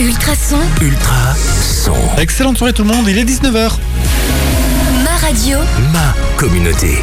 [0.00, 0.58] Ultrason.
[0.82, 1.94] Ultra son.
[2.18, 3.70] Excellente soirée tout le monde, il est 19h.
[5.04, 5.58] Ma radio.
[5.92, 6.96] Ma communauté.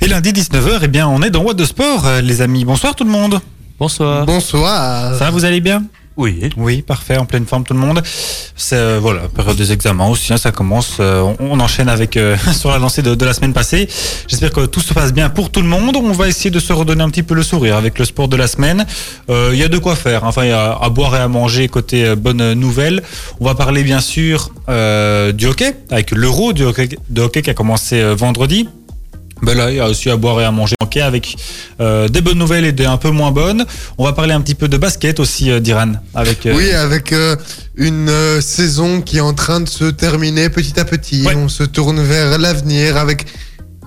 [0.00, 2.64] Et lundi 19h, eh bien on est dans What de Sport, euh, les amis.
[2.64, 3.40] Bonsoir tout le monde.
[3.80, 4.24] Bonsoir.
[4.24, 5.14] Bonsoir.
[5.18, 5.82] Ça va, vous allez bien?
[6.16, 6.48] Oui.
[6.56, 8.02] Oui, parfait, en pleine forme tout le monde.
[8.56, 10.96] C'est euh, voilà, période des examens aussi, hein, ça commence.
[11.00, 13.86] euh, on, enchaîne avec euh, sur la lancée de, de la semaine passée.
[14.26, 15.94] J'espère que tout se passe bien pour tout le monde.
[15.96, 18.36] On va essayer de se redonner un petit peu le sourire avec le sport de
[18.36, 18.86] la semaine.
[19.28, 20.24] Euh, Il y a de quoi faire.
[20.24, 23.02] Enfin, il y a à boire et à manger côté euh, bonne nouvelle.
[23.40, 27.50] On va parler bien sûr euh, du hockey avec l'Euro du hockey, de hockey qui
[27.50, 28.68] a commencé vendredi.
[29.42, 31.36] Ben là, il y a aussi à boire et à manger hockey avec
[31.80, 33.66] euh, des bonnes nouvelles et des un peu moins bonnes.
[33.98, 35.92] On va parler un petit peu de basket aussi, euh, d'Iran.
[36.14, 37.36] Avec, euh, Oui, avec euh,
[37.76, 41.26] une euh, saison qui est en train de se terminer petit à petit.
[41.26, 41.34] Ouais.
[41.34, 43.26] On se tourne vers l'avenir avec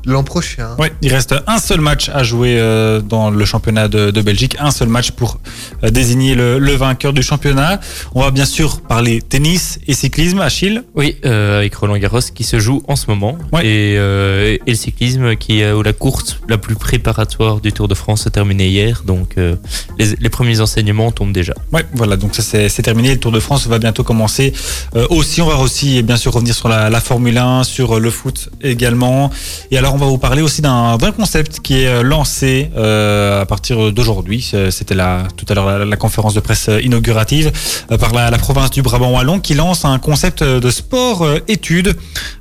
[0.06, 0.76] l'an prochain.
[0.78, 4.56] Ouais, il reste un seul match à jouer euh, dans le championnat de, de Belgique,
[4.60, 5.40] un seul match pour
[5.84, 7.80] euh, désigner le, le vainqueur du championnat.
[8.16, 10.84] On va bien sûr parler tennis et cyclisme, Achille.
[10.96, 13.38] Oui, euh, avec Roland Garros qui se joue en ce moment.
[13.52, 13.66] Ouais.
[13.66, 17.88] Et, euh, et le cyclisme qui est où la course la plus préparatoire du Tour
[17.88, 19.04] de France s'est terminée hier.
[19.06, 19.56] Donc euh,
[19.98, 21.54] les, les premiers enseignements tombent déjà.
[21.74, 23.12] Ouais, voilà, donc ça c'est terminé.
[23.12, 24.54] Le Tour de France va bientôt commencer.
[24.96, 28.10] Euh, aussi, on va aussi bien sûr revenir sur la, la Formule 1, sur le
[28.10, 29.30] foot également.
[29.72, 33.92] Et alors, va vous parler aussi d'un concept qui est euh, lancé euh, à partir
[33.92, 34.42] d'aujourd'hui.
[34.72, 34.96] C'était
[35.36, 37.52] tout à l'heure la, conférence de presse euh, inaugurative
[37.92, 41.40] euh, par la, la province du Brabant Wallon qui lance un concept de sport euh,
[41.48, 41.96] études.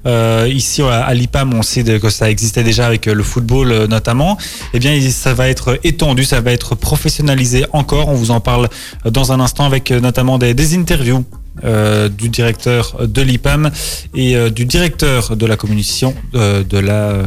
[0.07, 4.39] Ici à, l'IPAM, on sait que ça existait déjà avec le football notamment.
[4.73, 8.09] Eh bien, ça va être étendu, ça va être professionnalisé encore.
[8.09, 8.69] On vous en parle
[9.05, 11.25] dans un instant avec notamment des interviews
[11.65, 13.71] euh, du directeur de l'IPAM
[14.15, 17.23] et euh, du directeur de la commission euh, de la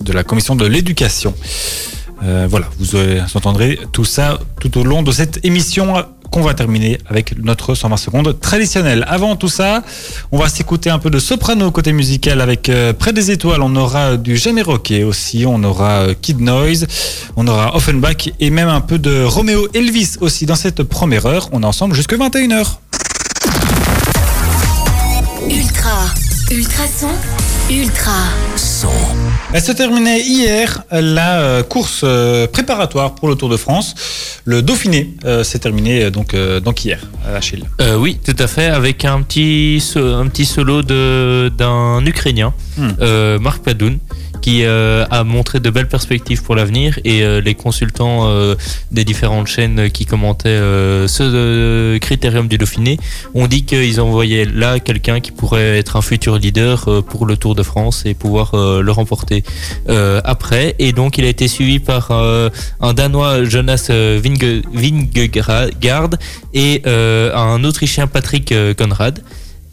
[0.00, 1.34] de la commission de l'éducation.
[2.48, 2.96] Voilà, vous
[3.34, 7.98] entendrez tout ça tout au long de cette émission qu'on va terminer avec notre 120
[7.98, 9.04] secondes traditionnel.
[9.08, 9.82] Avant tout ça,
[10.32, 13.60] on va s'écouter un peu de soprano côté musical avec Près des étoiles.
[13.60, 15.44] On aura du Jamais Rocké aussi.
[15.46, 16.86] On aura Kid Noise.
[17.36, 21.50] On aura Offenbach et même un peu de Romeo Elvis aussi dans cette première heure.
[21.52, 22.78] On est ensemble jusque 21h.
[25.50, 26.06] Ultra.
[26.50, 27.08] Ultrason.
[27.70, 28.12] Ultra.
[28.56, 28.88] Son.
[29.52, 33.94] Elle se terminait hier la euh, course euh, préparatoire pour le Tour de France.
[34.44, 37.64] Le Dauphiné euh, s'est terminé euh, donc, euh, donc hier, à Achille.
[37.80, 43.38] Euh, oui, tout à fait, avec un petit, un petit solo de- d'un Ukrainien, Euh,
[43.38, 43.98] Marc Padoun,
[44.42, 48.28] qui euh, a montré de belles perspectives pour l'avenir et euh, les consultants
[48.90, 50.58] des différentes chaînes qui commentaient
[51.08, 52.98] ce critérium du Dauphiné
[53.34, 57.54] ont dit qu'ils envoyaient là quelqu'un qui pourrait être un futur leader pour le Tour
[57.54, 59.44] de France et pouvoir le remporter
[60.24, 60.74] après.
[60.78, 66.10] Et donc il a été suivi par un Danois Jonas Vinge- Vingegaard
[66.52, 69.20] et un Autrichien Patrick Conrad.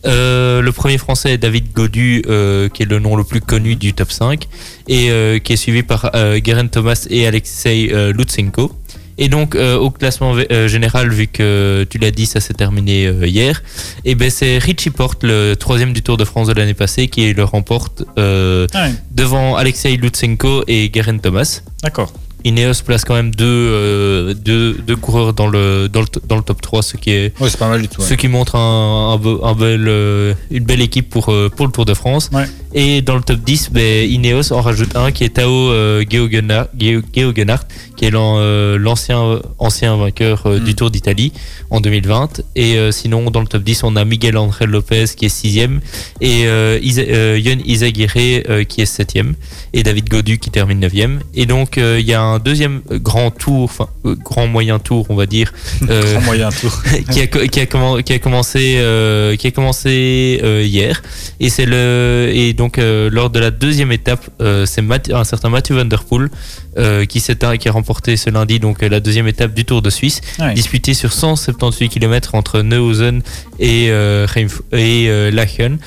[0.06, 3.76] Euh, le premier français est David Godu, euh, qui est le nom le plus connu
[3.76, 4.48] du top 5,
[4.88, 6.12] et euh, qui est suivi par
[6.44, 8.72] Geraint Thomas et Alexei Lutsenko.
[9.18, 10.36] Et donc au classement
[10.68, 13.62] général, vu que tu l'as dit, ça s'est terminé hier,
[14.04, 17.32] et ben c'est Richie Porte, le troisième du Tour de France de l'année passée, qui
[17.34, 21.62] le remporte Ah devant Alexei Lutsenko et Geraint Thomas.
[21.84, 22.12] d'accord.
[22.44, 26.42] Ineos place quand même deux, euh, deux, deux coureurs dans le, dans, le, dans le
[26.44, 28.02] top 3, ce qui est Oui, c'est pas mal du tout.
[28.02, 28.08] ouais.
[28.08, 31.66] ce qui montre un, un be- un bel, euh, une belle équipe pour, euh, pour
[31.66, 32.30] le Tour de France.
[32.34, 32.46] Ouais.
[32.74, 35.72] Et dans le top 10, ben, Ineos en rajoute un qui est Tao
[36.04, 37.64] Geoghenar- Geo- Geoghenaert,
[38.02, 40.64] qui est euh, l'ancien ancien vainqueur euh, Mm.
[40.64, 41.32] du Tour d'Italie
[41.70, 42.42] en 2020.
[42.56, 45.82] Et euh, sinon, dans le top 10, on a Miguel André Lopez qui est sixième
[46.20, 48.12] et euh, euh, Yon Izaguirre
[48.50, 49.36] euh, qui est septième
[49.74, 51.20] et David Godu qui termine neuvième.
[51.36, 55.06] Et donc, euh, il y a un deuxième grand tour, enfin, euh, grand moyen tour,
[55.10, 55.54] on va dire,
[55.90, 56.72] euh, Grand moyen tour.
[57.12, 61.04] qui a, qui a, commen- qui a commencé euh, qui a commencé euh, hier
[61.40, 64.84] et c'est le et donc euh, lors de la deuxième étape euh, c'est
[65.14, 66.30] un certain Mathieu Van Der Poel
[66.78, 69.82] euh, qui s'est qui a remporté ce lundi donc euh, la deuxième étape du Tour
[69.82, 70.54] de Suisse Ouais.
[70.54, 73.22] disputée sur 178 km entre Neuhausen
[73.60, 74.26] et euh,
[74.74, 75.78] et euh, Lachen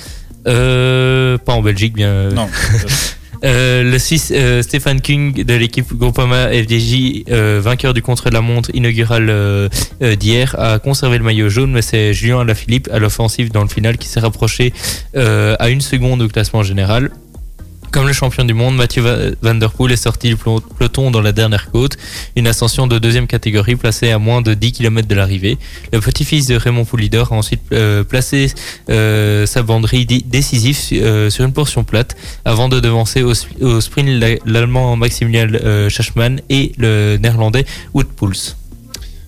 [0.46, 2.48] euh, pas en Belgique bien Non.
[3.44, 4.32] euh, le Suisse
[4.62, 7.24] Stéphane Kung de l'équipe Groupama FDJ,
[7.60, 9.70] vainqueur du contre-la-montre inaugural
[10.18, 13.96] d'hier, a conservé le maillot jaune, mais c'est Julien Alaphilippe à l'offensive dans le final
[13.98, 14.72] qui s'est rapproché
[15.16, 17.10] à une seconde au classement général.
[17.94, 21.20] Comme le champion du monde, Mathieu Va- Van Der Poel est sorti du peloton dans
[21.20, 21.96] la dernière côte,
[22.34, 25.58] une ascension de deuxième catégorie placée à moins de 10 km de l'arrivée.
[25.92, 28.52] Le petit-fils de Raymond Poulidor a ensuite euh, placé
[28.90, 33.80] euh, sa banderie décisive euh, sur une portion plate avant de devancer au, sp- au
[33.80, 35.46] sprint la- l'allemand Maximilian
[35.88, 37.64] Schachmann et le néerlandais
[37.94, 38.56] Wout Poels.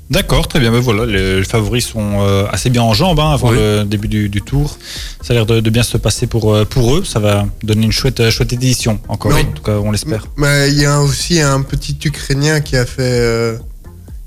[0.08, 0.70] D'accord, très bien.
[0.70, 3.56] Mais voilà, les, les favoris sont euh, assez bien en jambes hein, avant Oui.
[3.58, 4.78] le début du, du tour.
[5.20, 7.04] Ça a l'air de, de bien se passer pour, euh, pour eux.
[7.04, 9.32] Ça va donner une chouette, euh, chouette édition encore.
[9.32, 10.26] Mais En tout cas, on l'espère.
[10.36, 13.56] Mais il y a aussi un petit Ukrainien qui a fait, euh,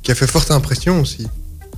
[0.04, 1.28] qui a fait forte impression aussi.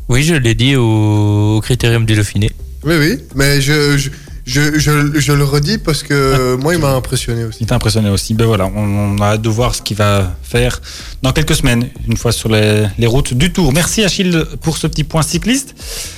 [0.09, 2.49] Oui, je l'ai dit au, au Critérium du Dauphiné.
[2.83, 4.09] Oui, oui, mais je, je,
[4.45, 7.59] je, je- je le redis parce que moi, il m'a impressionné aussi.
[7.61, 8.33] Il t'a impressionné aussi.
[8.33, 10.81] Ben voilà, on, on a hâte de voir ce qu'il va faire
[11.21, 13.71] dans quelques semaines, une fois sur les, les routes du Tour.
[13.73, 15.75] Merci Achille pour ce petit point cycliste.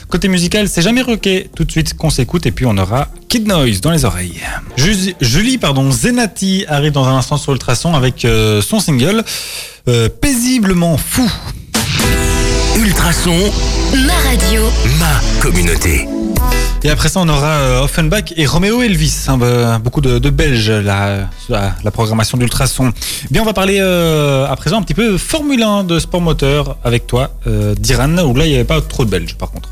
[0.08, 1.50] Côté musical, c'est jamais rocké.
[1.56, 4.40] Tout de suite qu'on s'écoute et puis on aura Kid Noise dans les oreilles.
[4.78, 9.24] Ju- Julie, pardon, Zenati arrive dans un instant sur Ultrason avec euh, son single
[9.88, 11.30] euh, Paisiblement fou.
[12.78, 13.36] Ultrason,
[14.08, 14.62] Ma radio.
[15.00, 16.08] ma communauté.
[16.86, 19.26] Et après ça, on aura euh, Offenbach et Romeo Elvis.
[19.30, 22.92] hein, bah, beaucoup de, de Belges, la, la, la programmation d'Ultrason.
[23.32, 26.78] Bien, on va parler euh, à présent un petit peu Formule 1 de sport moteur
[26.84, 29.70] avec toi, euh, Diran, où là, il n'y avait pas trop de Belges par contre.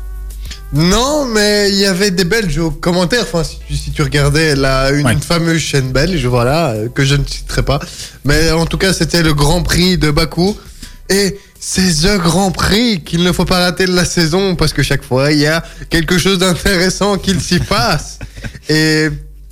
[0.72, 3.24] Non, mais il y avait des Belges aux commentaires.
[3.30, 5.16] Enfin, si tu, si tu regardais la, une Ouais.
[5.20, 7.78] fameuse chaîne belge, voilà, euh, que je ne citerai pas.
[8.24, 10.56] Mais en tout cas, c'était le Grand Prix de Bakou.
[11.10, 14.82] Et c'est The Grand Prix qu'il ne faut pas rater de la saison parce que
[14.82, 18.18] chaque fois, il y a quelque chose d'intéressant qu'il s'y passe.
[18.68, 19.08] Et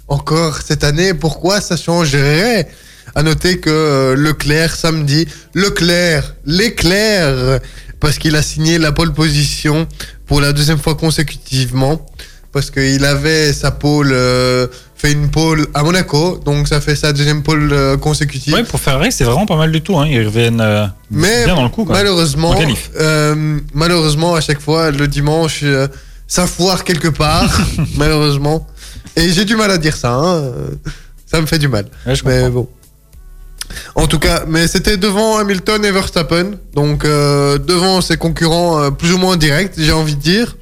[0.09, 2.69] encore cette année, pourquoi ça changerait?
[3.15, 7.61] À noter que euh, Leclerc, samedi, Leclerc, l'éclair,
[8.01, 9.87] parce qu'il a signé la pole position
[10.27, 12.05] pour la deuxième fois consécutivement,
[12.51, 14.67] parce qu'il avait sa pole, euh,
[15.01, 18.53] fait une pole à Monaco, donc ça fait sa deuxième pole euh, consécutive.
[18.53, 19.99] Ouais, pour Ferrari, c'est vraiment pas mal du tout.
[19.99, 20.07] Hein.
[20.07, 21.87] Ils reviennent euh, Mais bien dans le coup.
[21.87, 21.95] Quoi.
[21.97, 22.55] malheureusement,
[22.99, 25.65] euh, malheureusement, à chaque fois, le dimanche,
[26.29, 27.51] ça foire quelque part,
[27.97, 28.67] malheureusement.
[29.17, 30.53] Et j'ai du mal à dire ça, hein,
[31.25, 31.87] ça me fait du mal.
[32.07, 32.51] Ouais, je Mais comprends.
[32.51, 32.69] bon.
[33.95, 39.19] En tout cas, mais c'était devant Hamilton et Verstappen, donc devant ses concurrents plus ou
[39.19, 40.57] moins directs, j'ai envie de dire.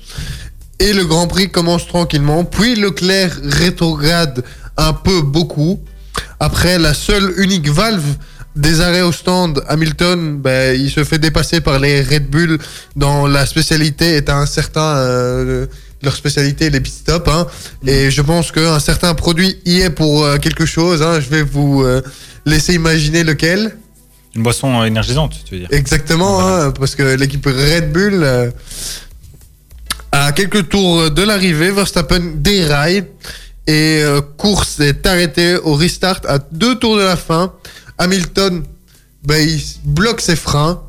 [0.80, 2.44] Et le Grand Prix commence tranquillement.
[2.44, 4.44] Puis Leclerc rétrograde
[4.76, 5.80] un peu beaucoup.
[6.40, 8.04] Après la seule unique valve
[8.54, 12.58] des arrêts au stand, Hamilton, ben, il se fait dépasser par les Red Bull
[12.96, 15.66] dans la spécialité est un certain euh,
[16.02, 17.28] leur spécialité les pit stops.
[17.28, 17.46] Hein.
[17.86, 21.02] Et je pense qu'un certain produit y est pour euh, quelque chose.
[21.02, 21.20] Hein.
[21.20, 22.02] Je vais vous euh,
[22.46, 23.76] laisser imaginer lequel.
[24.34, 25.68] Une boisson énergisante, tu veux dire.
[25.72, 26.64] Exactement, Voilà.
[26.66, 28.50] hein, parce que l'équipe Red Bull, euh,
[30.26, 33.04] à quelques tours de l'arrivée, Verstappen déraille
[33.66, 37.52] et euh, course est arrêtée au restart à deux tours de la fin.
[37.98, 38.64] Hamilton,
[39.24, 40.82] ben, il bloque ses freins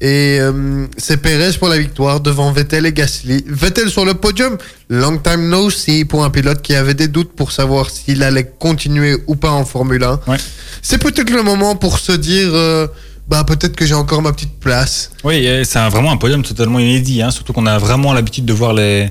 [0.00, 3.44] et euh, c'est Perez pour la victoire devant Vettel et Gasly.
[3.46, 4.56] Vettel sur le podium,
[4.88, 8.50] long time no see pour un pilote qui avait des doutes pour savoir s'il allait
[8.58, 10.20] continuer ou pas en Formule 1.
[10.26, 10.38] Ouais.
[10.80, 12.86] C'est peut-être le moment pour se dire, euh,
[13.30, 15.10] bah peut-être que j'ai encore ma petite place.
[15.24, 18.52] Oui, c'est un- vraiment un podium totalement inédit, hein, surtout qu'on a vraiment l'habitude de
[18.52, 19.10] voir les.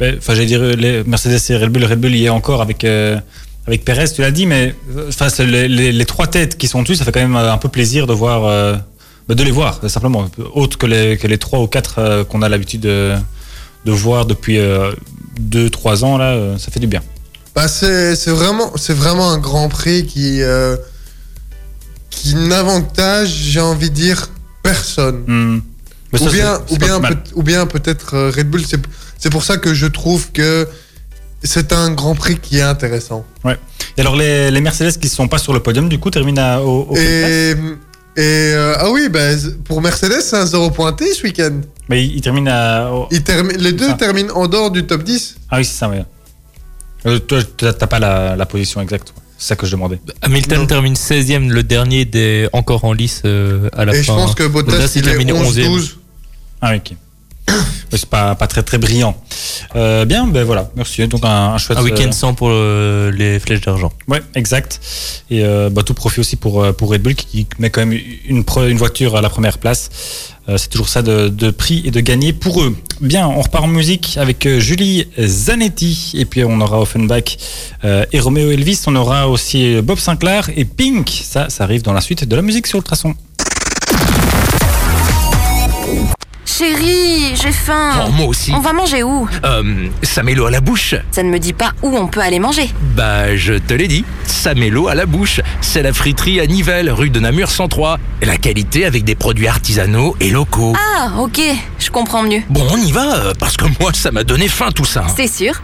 [0.00, 1.84] ben, Enfin, j'allais dire les Mercedes et Red Bull.
[1.84, 3.18] Red Bull y est encore avec, euh,
[3.66, 6.82] avec Perez, tu l'as dit, mais euh, enfin, les, les- les trois têtes qui sont
[6.82, 8.44] dessus, ça fait quand même euh, un peu plaisir de voir.
[8.46, 8.76] euh,
[9.28, 10.28] ben, de les voir, simplement.
[10.54, 13.14] Autre que les, que les trois ou quatre euh, qu'on a l'habitude de,
[13.84, 14.58] de voir depuis
[15.40, 17.02] 2-3 ans, là, ça fait du bien.
[17.54, 20.40] Bah c'est c'est vraiment c'est vraiment un Grand Prix qui
[22.10, 24.28] qui n'avantage, j'ai envie de dire,
[24.62, 25.24] personne.
[25.26, 25.60] Hmm.
[26.12, 28.62] Mais ça, ou bien ou bien peut- ou bien peut-être euh, Red Bull.
[29.18, 30.66] C'est pour ça que je trouve que
[31.44, 33.24] c'est un Grand Prix qui est intéressant.
[33.96, 36.42] Et alors, les, les Mercedes qui ne sont pas sur le podium, du coup, terminent
[36.42, 37.54] à, au, au Et
[38.16, 38.22] et
[38.54, 39.20] euh, ah oui, bah,
[39.64, 41.60] pour Mercedes, c'est un zéro pointé ce week-end.
[41.88, 42.90] Mais ils, ils terminent à.
[42.90, 43.94] au- Ils termi- Les deux Ça.
[43.94, 45.36] terminent en dehors du top 10.
[45.48, 45.98] Ah oui, c'est ça, oui.
[47.06, 49.14] Euh, toi, t'as t'as pas la, la position exacte.
[49.40, 49.98] C'est ça que je demandais.
[50.20, 50.66] Hamilton Non.
[50.66, 54.12] termine 16e, le dernier des encore en lice euh, à la Et fin.
[54.12, 55.66] je pense que Bottas, Bottas, il il est termine 11e.
[55.66, 55.90] 11-12.
[56.60, 56.96] Ah oui, ok.
[57.90, 59.16] C'est pas, pas très très brillant.
[59.74, 61.04] Euh, bien, ben voilà, merci.
[61.08, 61.78] Donc un, un chouette.
[61.78, 63.90] Un week-end euh, sans pour euh, les flèches d'argent.
[64.08, 64.78] ouais, exact.
[65.30, 68.44] Et euh, bah, tout profit aussi pour, pour Red Bull qui met quand même une,
[68.68, 69.90] une voiture à la première place.
[70.50, 72.76] Euh, c'est toujours ça de, prix et de gagner pour eux.
[73.00, 77.36] Bien, on repart en musique avec euh, Julie Zanetti et puis on aura Offenbach
[77.84, 78.82] euh, et Romeo Elvis.
[78.86, 81.08] On aura aussi Bob Sinclair et Pink.
[81.08, 83.14] Ça, ça arrive dans la suite de la musique sur le traçon.
[86.60, 88.04] Chérie, j'ai faim.
[88.06, 88.52] Oh, moi aussi.
[88.54, 89.26] On va manger où?
[89.46, 90.94] Euh, ça met l'eau à la bouche.
[91.10, 92.68] Ça ne me dit pas où on peut aller manger.
[92.94, 94.04] Bah, je te l'ai dit.
[94.26, 95.40] Ça met l'eau à la bouche.
[95.62, 97.98] C'est la friterie à Nivelles, rue de Namur 103.
[98.20, 100.74] La qualité avec des produits artisanaux et locaux.
[100.76, 101.40] Ah, ok,
[101.78, 102.42] je comprends mieux.
[102.50, 105.06] Bon, on y va, euh, parce que moi, ça m'a donné faim tout ça.
[105.16, 105.62] C'est sûr,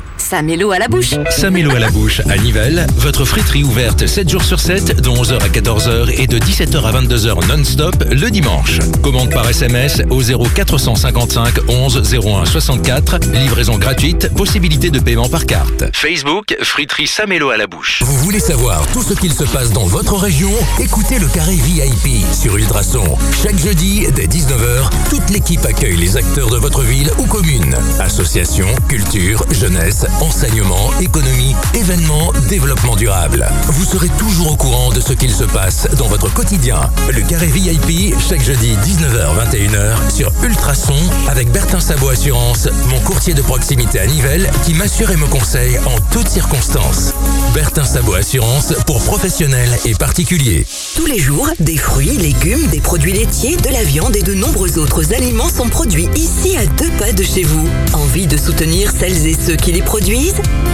[0.59, 1.15] L'eau à la bouche.
[1.31, 5.35] Samélo à la bouche à Nivelles, votre friterie ouverte 7 jours sur 7, de 11h
[5.41, 8.81] à 14h et de 17h à 22h non-stop le dimanche.
[9.03, 15.85] Commande par SMS au 0455 11 01 64, livraison gratuite, possibilité de paiement par carte.
[15.93, 18.03] Facebook, friterie Samélo à la bouche.
[18.03, 20.51] Vous voulez savoir tout ce qu'il se passe dans votre région?
[20.81, 23.17] Écoutez le Carré VIP sur Ultrason.
[23.45, 27.77] Chaque jeudi, dès 19h, toute l'équipe accueille les acteurs de votre ville ou commune.
[28.01, 33.47] Association, culture, jeunesse, enseignement, économie, événements, développement durable.
[33.69, 36.91] Vous serez toujours au courant de ce qu'il se passe dans votre quotidien.
[37.13, 40.95] Le Carré VIP, chaque jeudi 19h-21h sur Ultrason
[41.29, 45.79] avec Bertin Sabot Assurance, mon courtier de proximité à Nivelles qui m'assure et me conseille
[45.81, 47.13] en toutes circonstances.
[47.55, 50.67] Bertin Sabot Assurance pour professionnels et particuliers.
[50.95, 54.79] Tous les jours, des fruits, légumes, des produits laitiers, de la viande et de nombreux
[54.79, 57.69] autres aliments sont produits ici à deux pas de chez vous.
[57.93, 60.06] Envie de soutenir celles et ceux qui les produisent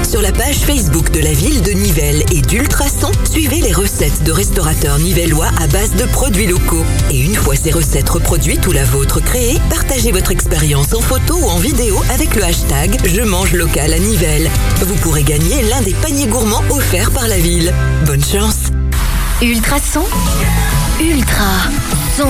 [0.03, 4.31] Sur la page Facebook de la ville de Nivelles et d'Ultrason, suivez les recettes de
[4.31, 6.85] restaurateurs nivellois à base de produits locaux.
[7.11, 11.35] Et une fois ces recettes reproduites ou la vôtre créée, partagez votre expérience en photo
[11.35, 14.51] ou en vidéo avec le hashtag Je mange local à Nivelles.
[14.85, 17.73] Vous pourrez gagner l'un des paniers gourmands offerts par la ville.
[18.05, 18.67] Bonne chance
[19.41, 20.05] Ultrason?
[21.01, 21.71] Ultra.
[22.19, 22.29] Son.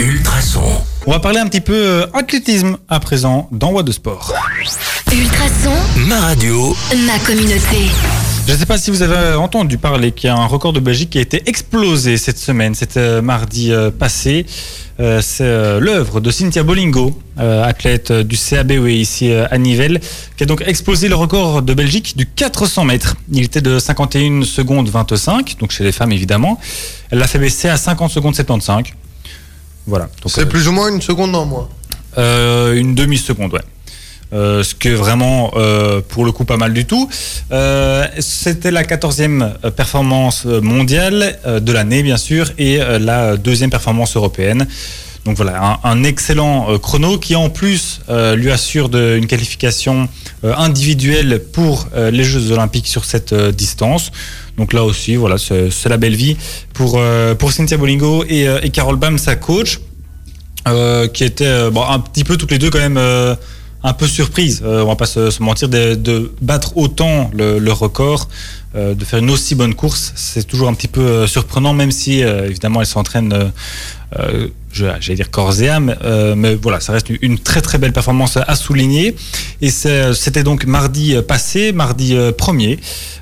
[0.00, 0.62] Ultrason.
[1.06, 4.32] On va parler un petit peu euh, athlétisme à présent dans What de Sport.
[5.12, 5.72] Ultrason.
[6.06, 6.76] Ma radio.
[7.06, 7.88] Ma communauté.
[8.46, 10.80] Je ne sais pas si vous avez entendu parler qu'il y a un record de
[10.80, 14.46] Belgique qui a été explosé cette semaine, c'était euh, mardi euh, passé.
[15.00, 20.00] Euh, c'est l'œuvre de Cynthia Bolingo, athlète du CABE ici euh, à Nivelles,
[20.36, 23.16] qui a donc explosé le record de Belgique du 400 mètres.
[23.32, 26.58] Il était de 51 secondes 25, donc chez les femmes évidemment.
[27.10, 28.84] Elle l'a fait baisser à 50 secondes 75.
[29.86, 30.08] Voilà.
[30.26, 31.68] C'est euh, plus ou moins une seconde en moins.
[32.18, 33.62] euh, une demi-seconde, ouais.
[34.34, 37.08] Euh, ce qui est vraiment, euh, pour le coup, pas mal du tout.
[37.50, 43.70] Euh, C'était la 14e performance mondiale euh, de l'année, bien sûr, et euh, la deuxième
[43.70, 44.66] performance européenne.
[45.24, 50.08] Donc voilà, un, excellent euh, chrono qui en plus euh, lui assure de- une qualification
[50.44, 54.10] euh, individuelle pour euh, les Jeux Olympiques sur cette euh, distance.
[54.56, 56.36] Donc là aussi, voilà, c'est la belle vie
[56.72, 59.80] pour, euh, pour Cynthia Bolingo et, euh, et Carole Bam, sa coach
[60.66, 63.34] euh, qui étaient euh, un petit peu toutes les deux quand même euh,
[63.82, 64.62] un peu surprises.
[64.64, 68.28] Euh, on va pas se, se mentir de, de battre autant le, le record,
[68.74, 71.90] euh, de faire une aussi bonne course, c'est toujours un petit peu euh, surprenant, même
[71.90, 73.52] si évidemment elles s'entraînent.
[74.18, 77.92] euh, j'allais dire corps et âme, euh, mais voilà, ça reste une très très belle
[77.92, 79.16] performance à souligner.
[79.60, 82.78] Et c'était donc mardi passé, mardi euh, 1er,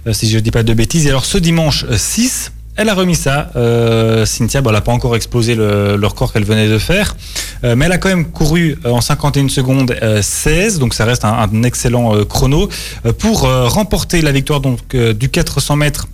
[0.07, 1.07] euh, si je ne dis pas de bêtises.
[1.07, 3.51] Et alors ce dimanche euh, 6, elle a remis ça.
[3.57, 7.17] Euh, Cynthia, elle n'a pas encore explosé le, le record qu'elle venait de faire,
[7.65, 11.07] Euh, mais elle a quand même couru euh, en 51 secondes euh, 16, donc ça
[11.07, 12.69] reste un, un excellent euh, chrono,
[13.07, 16.07] euh, pour remporter la victoire donc, du 400 mètres.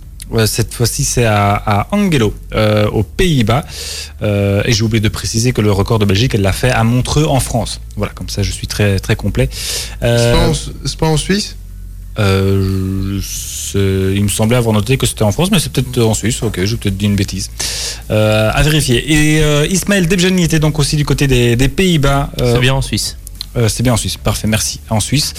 [0.47, 2.33] Cette fois-ci, c'est à, à Angelo,
[2.91, 3.65] aux Pays-Bas.
[4.23, 7.25] Et j'ai oublié de préciser que le record de Belgique, elle l'a fait à Montreux,
[7.25, 7.81] en France.
[7.97, 9.47] Voilà, comme ça, je suis très très complet.
[10.01, 11.55] C'est pas en Suisse?
[12.19, 13.19] Euh,
[13.75, 16.41] il me semblait avoir noté que c'était en France, mais c'est peut-être en Suisse.
[16.43, 17.49] Ok, j'ai peut-être dit une bêtise.
[18.11, 19.11] Euh, à vérifier.
[19.11, 22.31] Et euh, Ismaël Debjani était donc aussi du côté des, des Pays-Bas.
[22.41, 23.17] Euh, C'est bien en Suisse.
[23.67, 24.79] c'est bien en Suisse, parfait, merci.
[24.89, 25.33] En Suisse.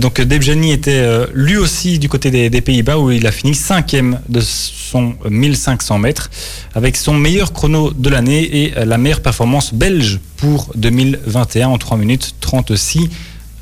[0.00, 4.20] Donc Debjani était lui aussi du côté des, des Pays-Bas où il a fini cinquième
[4.28, 6.30] de son 1500 mètres
[6.74, 11.96] avec son meilleur chrono de l'année et la meilleure performance belge pour 2021 en 3
[11.96, 13.08] minutes 36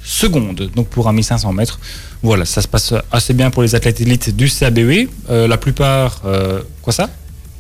[0.06, 0.70] secondes.
[0.74, 1.78] Donc pour un 1500 mètres,
[2.22, 5.08] voilà, ça se passe assez bien pour les athlètes élites du CABE.
[5.28, 7.10] Euh, la plupart, euh, quoi ça?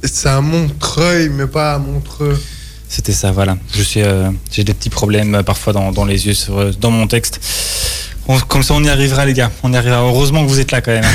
[0.02, 2.40] C'est à Montreuil, mais pas à Montreux.
[2.88, 3.58] C'était ça, voilà.
[3.74, 7.08] Je suis, euh, j'ai des petits problèmes parfois dans, dans les yeux, sur, dans mon
[7.08, 7.40] texte.
[8.28, 9.50] On- comme ça, on y arrivera, les gars.
[9.62, 10.00] On y arrivera.
[10.00, 11.04] Heureusement que vous êtes là quand même.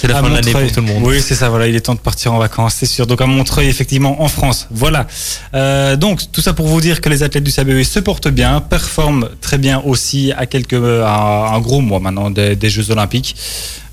[0.00, 1.02] C'est la À fin de l'année pour tout le monde.
[1.04, 1.50] Oui, c'est ça.
[1.50, 3.06] Voilà, il est temps de partir en vacances, c'est sûr.
[3.06, 4.66] Donc à Montreuil, effectivement, en France.
[4.70, 5.06] Voilà.
[5.52, 8.62] Euh, donc tout ça pour vous dire que les athlètes du CABE se portent bien,
[8.62, 13.36] performent très bien aussi à quelques, à un gros mois maintenant des, des Jeux Olympiques.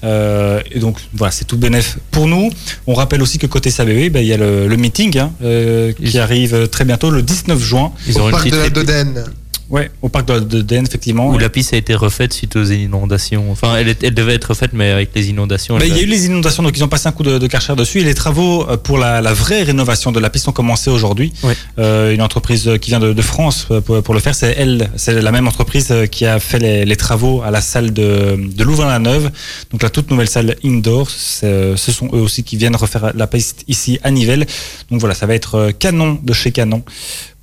[0.06, 2.52] Euh, et donc voilà, c'est tout bénéf pour nous.
[2.86, 5.92] On rappelle aussi que côté CABE, ben, il y a le, le meeting hein, euh,
[5.92, 7.92] qui arrive très bientôt, le 19 juin.
[8.08, 9.26] Ils Au ont une parc petite de la Dodène.
[9.70, 11.30] Ouais, au parc de, de Den, effectivement.
[11.30, 13.52] où la piste a été refaite suite aux inondations.
[13.52, 15.78] Enfin, elle, est- elle devait être refaite, mais avec les inondations.
[15.78, 17.48] Elle il y a eu les inondations, donc ils ont passé un coup de, de
[17.48, 18.00] karcher dessus.
[18.00, 21.34] Et les travaux euh, pour la, la vraie rénovation de la piste ont commencé aujourd'hui.
[21.44, 21.56] Ouais.
[21.80, 24.90] Euh, une entreprise qui vient de, de France euh, pour, pour le faire, c'est elle,
[24.96, 28.38] c'est la même entreprise euh, qui a fait les, les travaux à la salle de,
[28.38, 29.32] de Louvain-la-Neuve,
[29.72, 31.10] donc la toute nouvelle salle indoor.
[31.10, 34.46] Ce sont eux aussi qui viennent refaire la piste ici à Nivelles.
[34.92, 36.84] Donc voilà, ça va être canon de chez canon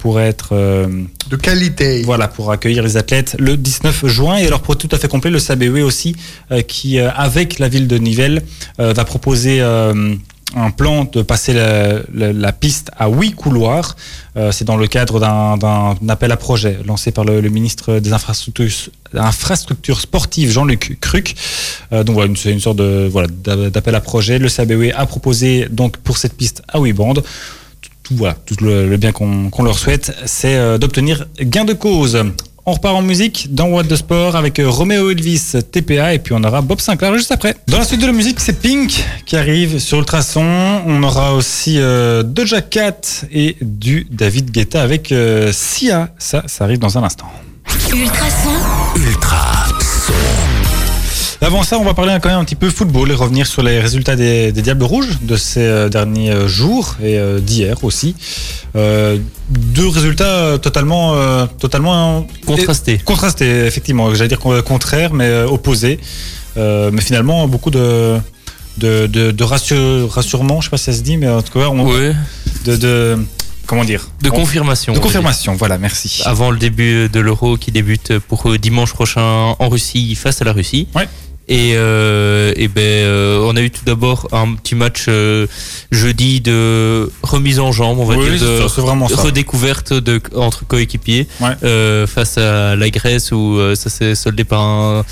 [0.04, 0.86] pour être euh,
[1.30, 2.02] De qualité.
[2.02, 5.08] voilà pour accueillir les athlètes le 19 juin et alors pour être tout à fait
[5.08, 6.14] complet le SABE aussi
[6.52, 8.42] euh, qui euh, avec la ville de Nivelles
[8.78, 13.96] va proposer un plan de passer la, la- la piste à huit couloirs.
[14.36, 18.12] Euh, c'est dans le cadre d'un appel à projet lancé par le, le ministre des
[18.12, 18.70] infrastructures,
[19.14, 21.34] infrastructures sportives Jean-Luc Cruc.
[21.92, 24.38] Euh, donc voilà, une- c'est une sorte de voilà d'a- d'appel à projet.
[24.38, 27.24] Le SABE a proposé donc pour cette piste à huit bandes
[28.04, 32.22] tout, voilà, le, bien qu'on leur souhaite, c'est euh, d'obtenir gain de cause.
[32.66, 36.32] On repart en musique dans What the Sport avec euh, Romeo Elvis TPA et puis
[36.34, 37.54] on aura Bob Sinclair juste après.
[37.68, 40.80] Dans la suite de la musique, c'est Pink qui arrive sur Ultrason.
[40.86, 42.22] On aura aussi euh,
[42.70, 46.08] Cat et du David Guetta avec euh, Sia.
[46.18, 47.26] Ça, ça arrive dans un instant.
[47.92, 48.73] Ultrason, Ultra son.
[51.44, 53.78] Avant ça, on va parler quand même un petit peu football et revenir sur les
[53.78, 58.16] résultats des, des Diables Rouges de ces euh, derniers euh, jours et euh, d'hier aussi.
[58.76, 59.18] Euh,
[59.50, 62.96] deux résultats totalement, euh, totalement Contrasté.
[62.98, 64.14] contrastés, effectivement.
[64.14, 66.00] J'allais dire con- contraire, mais opposés.
[66.56, 68.16] Euh, mais finalement, beaucoup de
[68.78, 71.52] de, de, de rassure- rassurement, je sais pas si ça se dit, mais en tout
[71.52, 72.14] cas, on, Ouais.
[72.64, 73.18] de, de
[73.66, 74.08] comment dire?
[74.22, 74.94] De On- confirmation.
[74.94, 75.54] de confirmation.
[75.56, 76.22] Voilà, merci.
[76.24, 80.52] Avant le début de l'Euro qui débute pour dimanche prochain en Russie face à la
[80.52, 80.88] Russie.
[80.94, 81.06] Ouais.
[81.46, 85.46] Et, euh, et ben, euh, on a eu tout d'abord un petit match euh,
[85.90, 88.80] jeudi de remise en jambe, on va Oui, dire, de ça,
[89.22, 91.50] redécouverte de, entre coéquipiers Ouais.
[91.62, 95.04] euh, face à la Grèce où euh, ça s'est soldé par un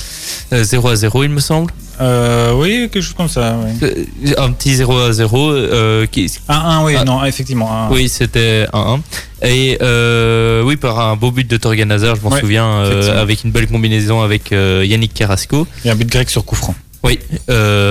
[0.55, 1.71] euh, 0 à 0 il me semble.
[2.01, 3.57] Euh, oui, quelque chose comme ça.
[3.63, 3.73] Oui.
[3.83, 7.05] Euh, Un petit 0 à 0 euh, qui, 1-1, oui, Ah.
[7.05, 7.89] non, effectivement.
[7.91, 9.01] oui, c'était 1-1.
[9.43, 12.83] Et euh, oui, par un beau but de Torgan Hazard, je m'en Ouais, souviens,
[13.17, 15.67] avec une belle combinaison avec Yannick Carrasco.
[15.85, 16.75] Il a un but grec sur coup franc.
[17.05, 17.19] Oui,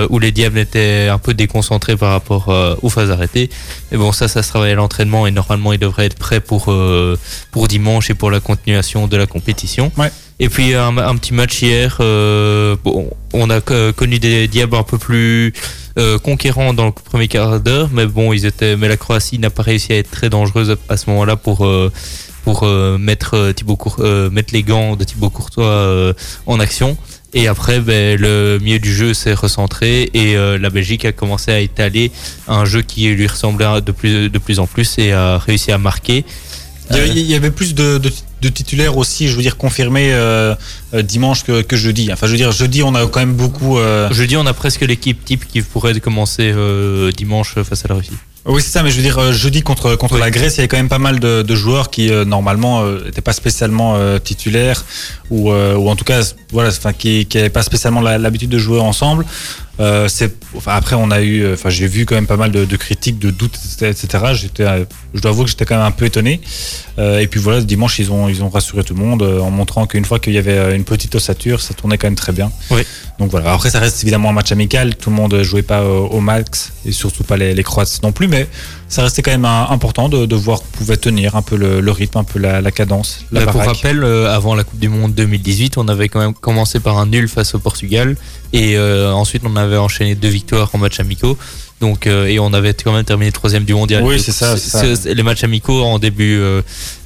[0.10, 2.48] où les Diables étaient un peu déconcentrés par rapport
[2.81, 3.50] aux phases arrêtées.
[3.91, 6.74] Et bon, ça, ça se travaille à l'entraînement et normalement, ils devraient être prêts pour,
[7.51, 9.91] pour dimanche et pour la continuation de la compétition.
[9.98, 10.12] Ouais.
[10.43, 14.75] Et puis, un, un petit match hier, euh, bon, on a co- connu des Diables
[14.75, 15.53] un peu plus
[16.00, 19.51] euh, conquérants dans le premier quart d'heure, mais bon, ils étaient, mais la Croatie n'a
[19.51, 21.65] pas réussi à être très dangereuse à ce moment-là pour.
[21.65, 21.91] euh,
[22.43, 22.65] pour
[23.00, 24.00] mettre Thibaut Cour-
[24.31, 26.15] mettre les gants de Thibaut Courtois
[26.48, 26.98] en action
[27.36, 31.51] et après, ben, le milieu du jeu s'est recentré et euh, la Belgique a commencé
[31.51, 32.12] à étaler
[32.47, 35.77] un jeu qui lui ressemblait de plus, de plus en plus et a réussi à
[35.77, 36.25] marquer.
[36.89, 39.41] Il y avait- Euh, il y avait plus de, de- de titulaires aussi, je veux
[39.41, 40.56] dire, confirmés euh,
[40.93, 42.10] euh, dimanche que, que jeudi.
[42.12, 43.77] Enfin, je veux dire, jeudi, on a quand même beaucoup.
[43.77, 47.95] euh, Jeudi, on a presque l'équipe type qui pourrait commencer euh, dimanche face à la
[47.95, 48.17] Russie.
[48.45, 50.62] Oui, c'est ça, mais je veux dire, euh, jeudi contre, contre la Grèce, il y
[50.62, 54.17] avait quand même pas mal de, de joueurs qui, euh, normalement, n'étaient pas spécialement euh,
[54.17, 54.84] titulaires,
[55.30, 58.80] ou, euh, ou en tout cas, voilà, enfin, qui n'avaient pas spécialement l'habitude de jouer
[58.80, 59.25] ensemble.
[59.79, 62.51] Euh, c'est, enfin, après, on a eu, euh, enfin, j'ai vu quand même pas mal
[62.51, 64.07] de, de critiques, de doutes, etc.
[64.34, 66.41] J'étais, euh, je dois avouer que j'étais quand même un peu étonné.
[66.99, 69.49] Euh, et puis voilà, dimanche, ils ont, ils ont rassuré tout le monde euh, en
[69.49, 72.51] montrant qu'une fois qu'il y avait une petite ossature, ça tournait quand même très bien.
[72.69, 72.81] Oui.
[73.17, 73.53] Donc voilà.
[73.53, 74.95] Après, ça reste évidemment un match amical.
[74.95, 78.12] Tout le monde jouait pas au, au max et surtout pas les, les Croates non
[78.12, 78.47] plus, mais
[78.91, 81.80] ça restait quand même un- important de, de voir qu'on pouvait tenir un peu le,
[81.82, 84.80] le rythme, un peu la, la cadence, la Ben, pour rappel, euh, avant la Coupe
[84.80, 88.15] du Monde 2018, on avait quand même commencé par un nul face au Portugal
[88.54, 91.38] et euh, ensuite on avait enchaîné deux victoires en matchs amicaux.
[91.80, 94.04] Donc, euh, et on avait quand même terminé troisième du mondial.
[94.04, 94.84] Oui, c'est ça, ça.
[95.06, 96.39] Les matchs amicaux en début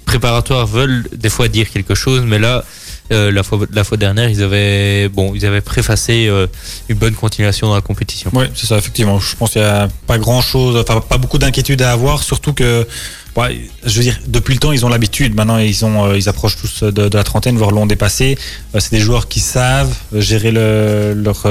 [0.05, 2.63] préparatoire veulent des fois dire quelque chose, mais là,
[3.11, 6.47] euh, la, fois, la fois dernière, ils avaient, bon, ils avaient préfacé euh,
[6.89, 8.31] une bonne continuation dans la compétition.
[8.33, 9.19] Oui, c'est ça, effectivement.
[9.19, 12.53] Je pense qu'il n'y a pas grand chose, enfin, pas beaucoup d'inquiétude à avoir, surtout
[12.53, 12.87] que,
[13.35, 15.35] ouais, je veux dire, depuis le temps, ils ont l'habitude.
[15.35, 18.37] Maintenant, ils, ont, euh, ils approchent tous de, la trentaine, voire l'ont dépassé.
[18.79, 21.43] C'est des joueurs qui savent gérer le, leur,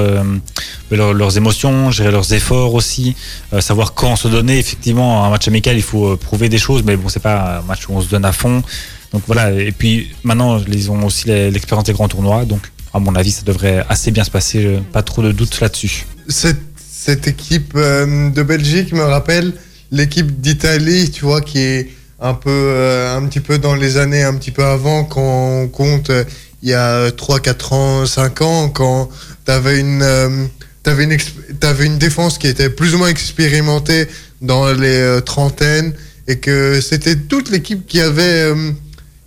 [0.91, 3.15] leur- leurs émotions, gérer leurs efforts aussi,
[3.59, 4.59] savoir quand se donner.
[4.59, 7.87] Effectivement, un match amical, il faut prouver des choses, mais bon, c'est pas un match
[7.87, 8.61] où on se donne à fond.
[9.13, 12.61] Donc voilà, et puis maintenant, ils ont aussi l'expérience des grands tournois, donc
[12.93, 16.05] à mon avis, ça devrait assez bien se passer, euh, pas trop de doutes là-dessus.
[16.29, 16.61] Cette,
[17.05, 19.53] cette équipe euh, de Belgique me rappelle
[19.91, 21.89] l'équipe d'Italie, tu vois, qui est
[22.19, 25.67] un peu, euh, un petit peu dans les années un petit peu avant, quand on
[25.67, 26.09] compte
[26.63, 29.09] il y a 3, 4 ans, 5 ans, quand
[29.43, 30.45] t'avais une, euh,
[30.81, 31.17] t'avais une,
[31.59, 34.07] t'avais une défense qui était plus ou moins expérimentée
[34.41, 35.93] dans les trentaines
[36.27, 38.51] et que c'était toute l'équipe qui avait,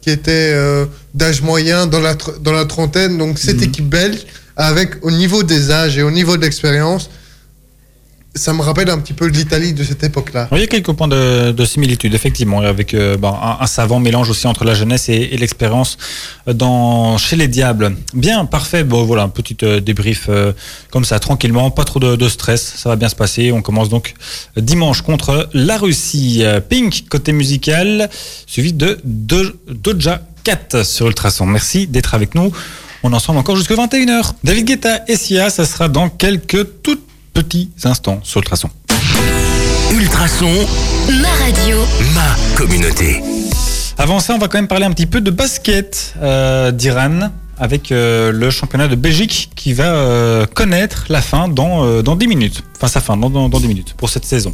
[0.09, 3.19] qui était euh, d'âge moyen dans la, tr- dans la trentaine.
[3.19, 3.63] Donc cette Mhm.
[3.65, 4.21] équipe belge,
[4.57, 7.11] avec au niveau des âges et au niveau de l'expérience,
[8.35, 10.49] ça me rappelle un petit peu l'Italie de cette époque-là.
[10.53, 14.31] Il y a quelques points de, de similitude, effectivement, avec euh, ben, un, savant mélange
[14.31, 15.99] aussi entre la jeunesse et, l'expérience
[17.19, 17.97] chez les Diables.
[18.15, 18.85] Bien, parfait.
[18.85, 20.53] Bon, voilà, un petit euh, débrief euh,
[20.91, 23.51] comme ça, tranquillement, pas trop de, stress, ça va bien se passer.
[23.53, 24.15] On commence donc
[24.57, 26.45] dimanche contre la Russie.
[26.69, 28.09] Pink côté musical,
[28.47, 31.47] suivi de, de Doja Cat sur Ultrason.
[31.47, 32.53] Merci d'être avec nous.
[33.03, 34.33] On est ensemble encore jusqu'à 21h.
[34.45, 36.99] David Guetta et Sia, ça sera dans quelques tout
[37.43, 38.69] petits instants sur Ultrason.
[39.93, 40.51] Ultrason,
[41.23, 41.77] Ma radio.
[42.13, 43.23] ma communauté.
[43.97, 47.93] Avant ça, on va quand même parler un petit peu de basket euh, d'Iran avec
[47.93, 52.27] euh, le championnat de Belgique qui va euh, connaître la fin dans, euh, dans 10
[52.27, 52.63] minutes.
[52.77, 54.53] Enfin, sa fin dans, dans, dans 10 minutes pour cette saison.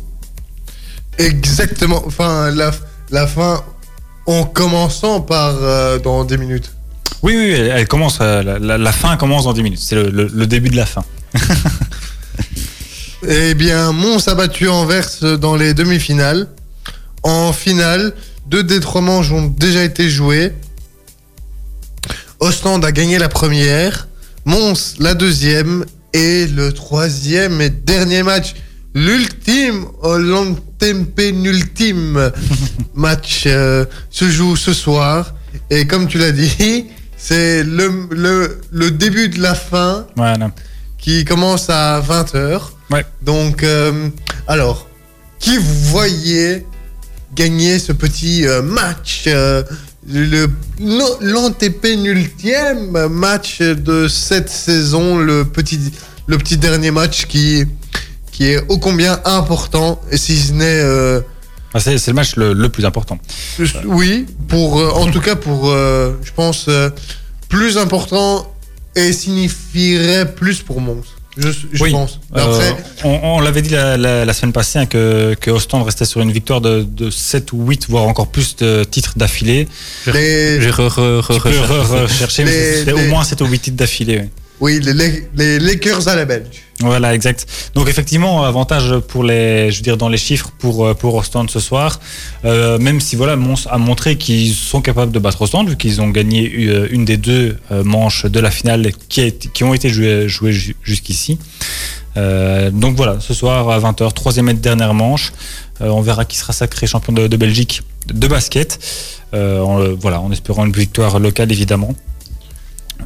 [1.16, 2.02] Exactement.
[2.06, 2.70] Enfin, la,
[3.10, 3.64] la fin
[4.26, 6.70] en commençant par euh, dans 10 minutes.
[7.22, 9.80] Oui, oui, elle, elle commence, euh, la, la- la fin commence dans 10 minutes.
[9.82, 11.02] C'est le, le- le début de la fin.
[13.26, 16.48] Eh bien, Mons a battu Anvers dans les demi-finales.
[17.22, 18.12] En finale,
[18.46, 20.52] deux des trois manches ont déjà été joués.
[22.40, 24.08] Ostende a gagné la première,
[24.44, 28.54] Mons la deuxième et le troisième et dernier match,
[28.94, 29.86] l'ultime,
[30.82, 32.30] l'ultime
[32.94, 35.34] match euh, se joue ce soir.
[35.70, 40.50] Et comme tu l'as dit, c'est le, le, le début de la fin Voilà.
[40.98, 42.60] qui commence à 20h.
[42.90, 43.04] Ouais.
[43.22, 44.08] Donc, euh,
[44.46, 44.88] alors,
[45.38, 46.66] qui vous voyez
[47.34, 49.62] gagner ce petit euh, match euh,
[51.20, 55.80] l'antépénultième match de cette saison, le petit,
[56.26, 57.64] le petit dernier match qui,
[58.32, 61.22] qui est ô combien important, et si ce n'est
[61.74, 63.18] Ah, c'est c'est le match le, le plus important.
[63.84, 66.90] oui, pour, euh, en tout cas pour, euh, je pense, euh,
[67.48, 68.52] plus important
[68.94, 71.04] et signifierait plus pour Mons.
[71.36, 71.90] Je, je Oui.
[71.90, 72.20] pense.
[72.36, 76.04] Euh, on on l'avait dit la, la- la semaine passée hein, que, que Ostende restait
[76.04, 79.66] sur une victoire de, de 7 ou 8, voire encore plus de titres d'affilée.
[80.06, 81.48] les, J'ai re, re, re, Tu peux
[82.02, 82.42] recherché.
[82.42, 84.18] re- mais c'était au moins 7 ou 8 titres d'affilée.
[84.20, 84.28] oui.
[84.60, 86.62] oui, les, les, les Lakers à la Belge.
[86.80, 87.46] Voilà, exact.
[87.74, 91.48] Donc effectivement, avantage pour les, je veux dire dans les chiffres pour euh, pour Ostende
[91.50, 92.00] ce soir.
[92.44, 96.00] Euh, même si voilà, Mons a montré qu'ils sont capables de battre Ostende vu qu'ils
[96.02, 99.62] ont gagné euh, une des deux euh, manches de la finale qui, a été- qui
[99.62, 101.38] ont été jouées, jouées ju- jusqu'ici.
[102.16, 105.32] Euh, donc voilà, ce soir à 20h, troisième et dernière manche.
[105.80, 108.78] Euh, on verra qui sera sacré champion de, de Belgique de basket.
[109.32, 111.94] Euh, en- voilà, en espérant une victoire locale évidemment.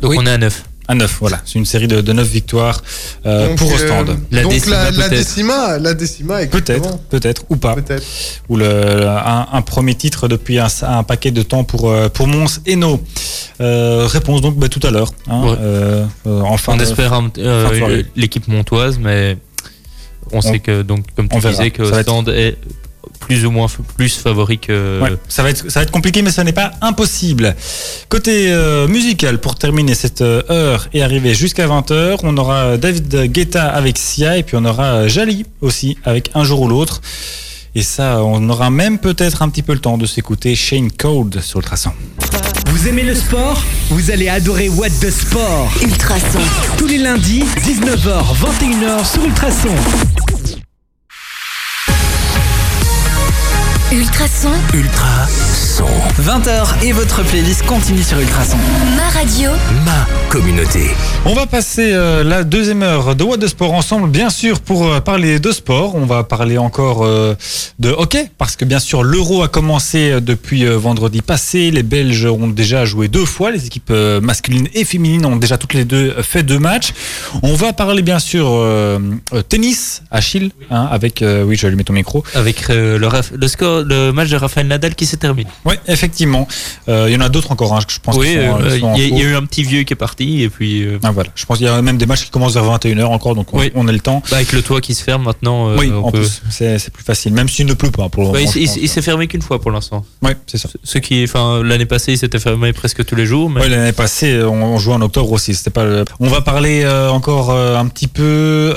[0.01, 0.17] Donc Oui.
[0.21, 0.65] on est à 9.
[0.91, 1.41] À 9, voilà.
[1.45, 2.83] C'est une série de, de 9 victoires
[3.27, 4.19] euh, Donc, pour euh, Ostende.
[4.31, 7.75] La donc décima, la, décima, la décima, Peut-être, peut-être, ou pas.
[7.75, 8.03] Peut-être.
[8.49, 12.27] Ou le, un, un premier titre depuis un, un paquet de temps pour, euh, pour
[12.27, 13.03] Mons et No.
[13.61, 15.11] Euh, réponse donc bah, tout à l'heure.
[15.29, 15.57] Hein, Ouais.
[15.61, 19.37] euh, euh, en fin on espère euh, l'équipe montoise, mais
[20.33, 21.53] on, sait que, donc, comme tu on verra.
[21.55, 22.57] disais, que Stand est
[23.19, 25.01] plus ou moins plus favori que.
[25.03, 27.55] Ouais, ça, va être, ça va être compliqué, mais ce n'est pas impossible.
[28.09, 33.33] Côté euh, musical, pour terminer cette euh, heure et arriver jusqu'à 20h, on aura David
[33.33, 37.01] Guetta avec Sia et puis on aura euh, Jali aussi avec Un jour ou l'autre.
[37.75, 41.41] Et ça, on aura même peut-être un petit peu le temps de s'écouter Shane Code
[41.41, 41.95] sur le traçant.
[42.67, 43.63] Vous aimez le sport?
[43.91, 45.71] Vous allez adorer What the Sport.
[45.83, 46.41] Ultrason.
[46.77, 49.75] Tous les lundis, 19h, 21h sur Ultrason.
[53.91, 54.51] Ultrason.
[54.75, 55.87] Ultra son,
[56.21, 58.57] 20h et votre playlist continue sur Ultrason.
[58.97, 59.51] Ma radio.
[59.85, 60.89] ma communauté.
[61.25, 64.87] On va passer euh, la deuxième heure de What de Sport ensemble, bien sûr, pour
[64.87, 65.95] euh, parler de sport.
[65.95, 67.35] On va parler encore euh,
[67.79, 71.71] de hockey, parce que bien sûr, l'Euro a commencé depuis euh, vendredi passé.
[71.71, 73.51] Les Belges ont déjà joué deux fois.
[73.53, 76.93] Les équipes euh, masculines et féminines ont déjà toutes les deux fait deux matchs.
[77.43, 78.49] On va parler bien sûr
[79.49, 81.23] tennis, Achille, hein, avec...
[81.29, 82.25] euh, oui, je vais allumer ton micro.
[82.35, 85.49] Avec euh, le score, le match de Rafael Nadal qui s'est terminé.
[85.65, 86.47] Oui, effectivement.
[86.89, 89.13] Euh, Il y en a d'autres encore, hein, je pense Oui, euh, ils il y,
[89.15, 91.31] a- y eu un petit vieux qui est parti et puis euh, Ah, voilà.
[91.35, 93.59] Je pense qu'il y a même des matchs qui commencent vers 21h encore, donc on,
[93.59, 93.71] Oui.
[93.75, 94.23] on a le temps.
[94.31, 95.71] bah, avec le toit qui se ferme maintenant.
[95.71, 98.31] euh, oui, en peut- plus, c'est plus facile, même s'il ne pleut pas pour le
[98.33, 98.53] Bah, moment.
[98.57, 100.05] il s'est fermé qu'une fois pour l'instant.
[100.23, 100.69] Ouais, c'est ça.
[100.85, 103.49] Ce qui, enfin, l'année passée, il s'était fermé presque tous les jours.
[103.51, 105.55] Mais Ouais, l'année passée, on, on jouait en octobre aussi.
[105.55, 105.85] C'était pas.
[105.85, 108.23] le- On va parler euh, encore euh, un petit peu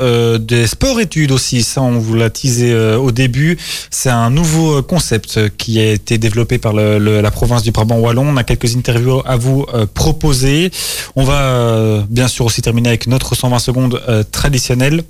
[0.01, 1.63] euh, des sports-études aussi.
[1.63, 3.57] Ça, on vous l'a teasé euh, au début.
[3.89, 7.71] C'est un nouveau euh, concept qui a été développé par le- le- la province du
[7.71, 8.25] Brabant wallon.
[8.27, 10.69] On a quelques interviews à vous euh, proposer.
[11.15, 15.03] On va euh, bien sûr aussi terminer avec notre 120 secondes euh, traditionnelles.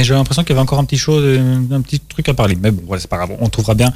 [0.00, 1.22] Et j'ai l'impression qu'il y avait encore un petit chose,
[1.70, 2.56] un petit truc à parler.
[2.58, 3.92] Mais bon, c'est pas grave, on trouvera bien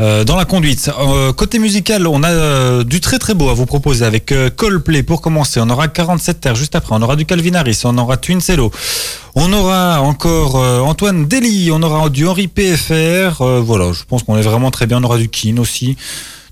[0.00, 0.90] euh, dans la conduite.
[1.00, 4.50] Euh, côté musical, on a euh, du très très beau à vous proposer avec euh,
[4.50, 5.58] Coldplay pour commencer.
[5.62, 6.94] On aura 47 terres juste après.
[6.94, 8.70] On aura du Calvin Harris, on aura Twincello.
[9.34, 13.40] On aura encore euh, Antoine Dely, on aura du Henri PFR.
[13.40, 14.98] euh, voilà, je pense qu'on est vraiment très bien.
[14.98, 15.96] On aura du Keane aussi.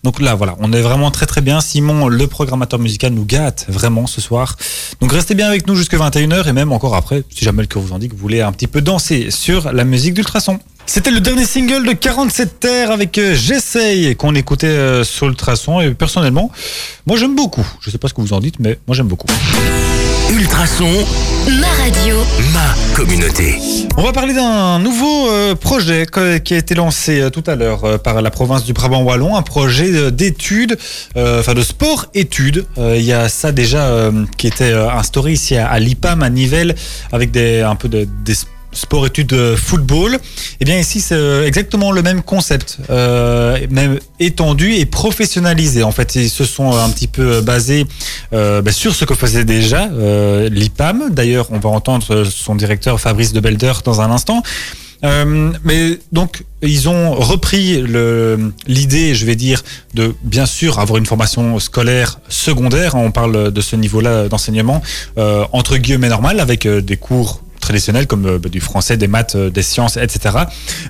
[0.04, 1.60] Donc là, voilà, on est vraiment très très bien.
[1.60, 4.56] Simon, le programmateur musical, nous gâte vraiment ce soir.
[5.00, 7.82] Donc restez bien avec nous jusqu'à 21h et même encore après, si jamais le cœur
[7.82, 10.58] vous en dit que vous voulez un petit peu danser sur la musique d'Ultrason.
[10.90, 15.82] C'était le dernier single de 47 Terres avec euh, J'essaye qu'on écoutait euh, sur Ultrason
[15.82, 16.50] et personnellement,
[17.06, 17.64] moi j'aime beaucoup.
[17.82, 19.26] Je sais pas ce que vous en dites, mais moi j'aime beaucoup.
[20.32, 20.88] Ultrason,
[21.60, 22.16] Ma radio.
[22.54, 23.56] ma communauté.
[23.98, 26.06] On va parler d'un nouveau euh, projet
[26.42, 30.10] qui a été lancé tout à l'heure par la province du Brabant Wallon, un projet
[30.10, 30.78] d'études,
[31.18, 32.64] euh, enfin de sport-études.
[32.78, 36.30] Euh, Il y a ça déjà euh, qui était instauré ici à, à l'IPAM à
[36.30, 36.74] Nivelles
[37.12, 38.34] avec des, un peu de, des
[38.78, 40.18] sport-études de football.
[40.60, 45.82] Et bien ici c'est euh, exactement le même concept, euh, même étendu et professionnalisé.
[45.82, 47.86] En fait, ils se sont euh, un petit peu euh, basés
[48.32, 51.10] euh, bah, sur ce que faisait déjà euh, l'IPAM.
[51.10, 54.42] D'ailleurs, on va entendre euh, son directeur Fabrice de Belder dans un instant.
[55.04, 57.84] Euh, mais donc ils ont repris
[58.66, 59.62] l'idée, je vais dire,
[59.94, 62.96] de bien sûr avoir une formation scolaire secondaire.
[62.96, 64.82] On parle de ce niveau-là d'enseignement
[65.16, 69.36] euh, entre guillemets normal avec euh, des cours traditionnels comme euh, du français, des maths,
[69.36, 70.36] euh, des sciences, etc.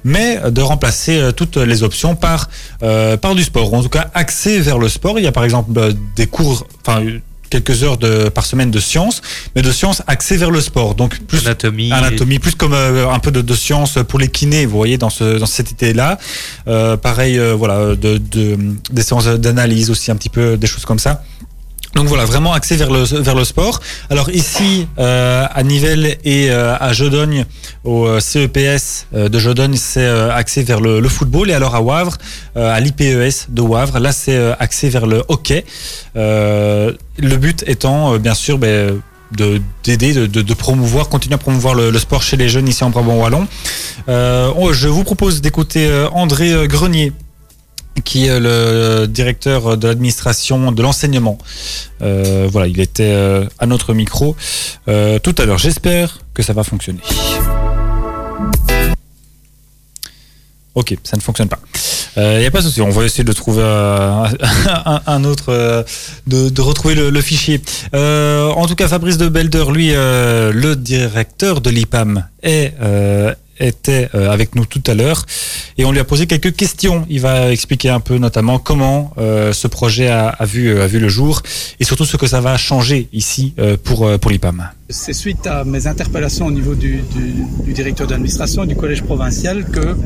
[0.05, 2.49] Mais euh, de remplacer toutes les options par
[2.81, 5.19] par du sport, ou en tout cas axé vers le sport.
[5.19, 5.71] Il y a par exemple
[6.17, 7.03] des cours, enfin
[7.49, 9.23] quelques heures de, par semaine de sciences,
[9.55, 10.95] mais de sciences axées vers le sport.
[10.95, 11.93] Donc plus Anatomie.
[11.93, 15.11] anatomie, plus comme euh, un peu de, de sciences pour les kinés, vous voyez, dans,
[15.11, 16.19] ce, dans cette idée-là.
[16.67, 18.59] Euh, pareil, euh, voilà, de, de,
[18.91, 21.23] des séances d'analyse aussi, un petit peu, des choses comme ça.
[21.95, 23.81] Donc voilà, vraiment axé vers le, vers le sport.
[24.11, 27.47] Alors ici, euh, à Nivelles et euh, à Jodogne,
[27.83, 31.51] au euh, CEPS de Jodogne, c'est euh, axé vers le, football.
[31.51, 32.17] Et alors à Wavre,
[32.55, 35.65] à l'IPES de Wavre, là c'est axé vers le hockey.
[36.15, 39.01] Le but étant, bien sûr, ben,
[39.37, 42.85] de d'aider, de, de, promouvoir, continuer à promouvoir le, le sport chez les jeunes ici
[42.85, 43.47] en Brabant Wallon.
[44.09, 47.13] On- je vous propose d'écouter André Grenier
[48.01, 51.39] qui est le directeur de l'administration de l'enseignement.
[52.03, 54.37] Euh, voilà, il était euh, à notre micro
[54.89, 55.59] euh, tout à l'heure.
[55.59, 57.01] J'espère que ça va fonctionner.
[60.75, 61.59] Ok, ça ne fonctionne pas.
[62.17, 64.25] Il n'y a pas de souci, on va essayer de trouver euh,
[65.07, 65.85] un, autre, euh,
[66.27, 67.61] de, retrouver le, le fichier.
[67.95, 73.35] Euh, en tout cas, Fabrice de Belder, lui, euh, le directeur de l'IPAM, est, euh,
[73.61, 75.25] était euh, avec nous tout à l'heure
[75.77, 77.07] et on lui a posé quelques questions.
[77.09, 81.09] Il va expliquer un peu notamment comment euh, ce projet a, vu, a vu le
[81.09, 81.43] jour
[81.79, 84.69] et surtout ce que ça va changer ici euh, pour, euh, pour l'IPAM.
[84.91, 87.03] C'est suite à mes interpellations au niveau du
[87.67, 89.97] directeur d'administration du collège provincial que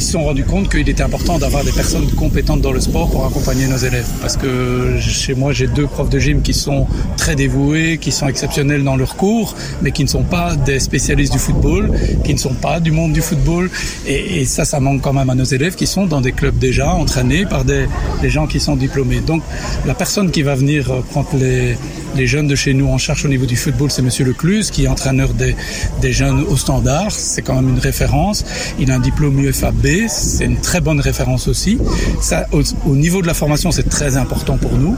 [0.00, 3.10] ils se sont rendus compte qu'il était important d'avoir des personnes compétentes dans le sport
[3.10, 4.08] pour accompagner nos élèves.
[4.22, 6.86] Parce que chez moi, j'ai deux profs de gym qui sont
[7.18, 11.34] très dévoués, qui sont exceptionnels dans leurs cours, mais qui ne sont pas des spécialistes
[11.34, 11.90] du football,
[12.24, 13.70] qui ne sont pas du monde du football.
[14.06, 16.94] Et, ça, ça manque quand même à nos élèves qui sont dans des clubs déjà
[16.94, 17.84] entraînés par des,
[18.22, 19.20] des gens qui sont diplômés.
[19.20, 19.42] Donc,
[19.84, 21.76] la personne qui va venir euh, prendre les,
[22.16, 24.84] les jeunes de chez nous en charge au niveau du football, c'est Monsieur Lecluse, qui
[24.84, 25.54] est entraîneur des,
[26.00, 27.12] des jeunes au standard.
[27.12, 28.44] C'est quand même une référence.
[28.78, 31.78] Il a un diplôme UFAB, c'est une très bonne référence aussi.
[32.20, 34.96] Ça, au, au niveau de la formation, c'est très important pour nous.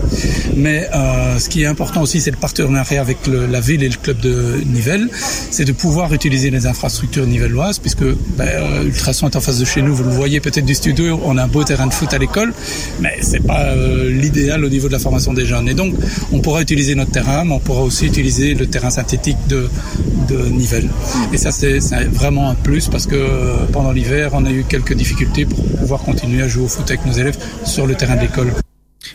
[0.56, 3.96] Mais euh, ce qui est important aussi, c'est le partenariat avec la ville et le
[3.96, 5.08] club de Nivelles.
[5.50, 8.04] C'est de pouvoir utiliser les infrastructures nivelloises, puisque
[8.36, 9.94] ben, euh, Ultrason est en face de chez nous.
[9.94, 11.20] Vous le voyez peut-être du studio.
[11.24, 12.52] On a un beau terrain de foot à l'école,
[13.00, 15.68] mais c'est pas euh, l'idéal au niveau de la formation des jeunes.
[15.68, 15.94] Et donc,
[16.32, 19.68] on pourra utiliser notre terrain, mais on pourra aussi utiliser le terrain synthétique de,
[20.28, 20.90] de Nivelles.
[21.32, 21.78] Et ça, c'est
[22.12, 23.16] vraiment un plus parce que
[23.72, 27.06] pendant l'hiver, on a eu quelques difficultés pour pouvoir continuer à jouer au foot avec
[27.06, 28.52] nos élèves sur le terrain de l'école.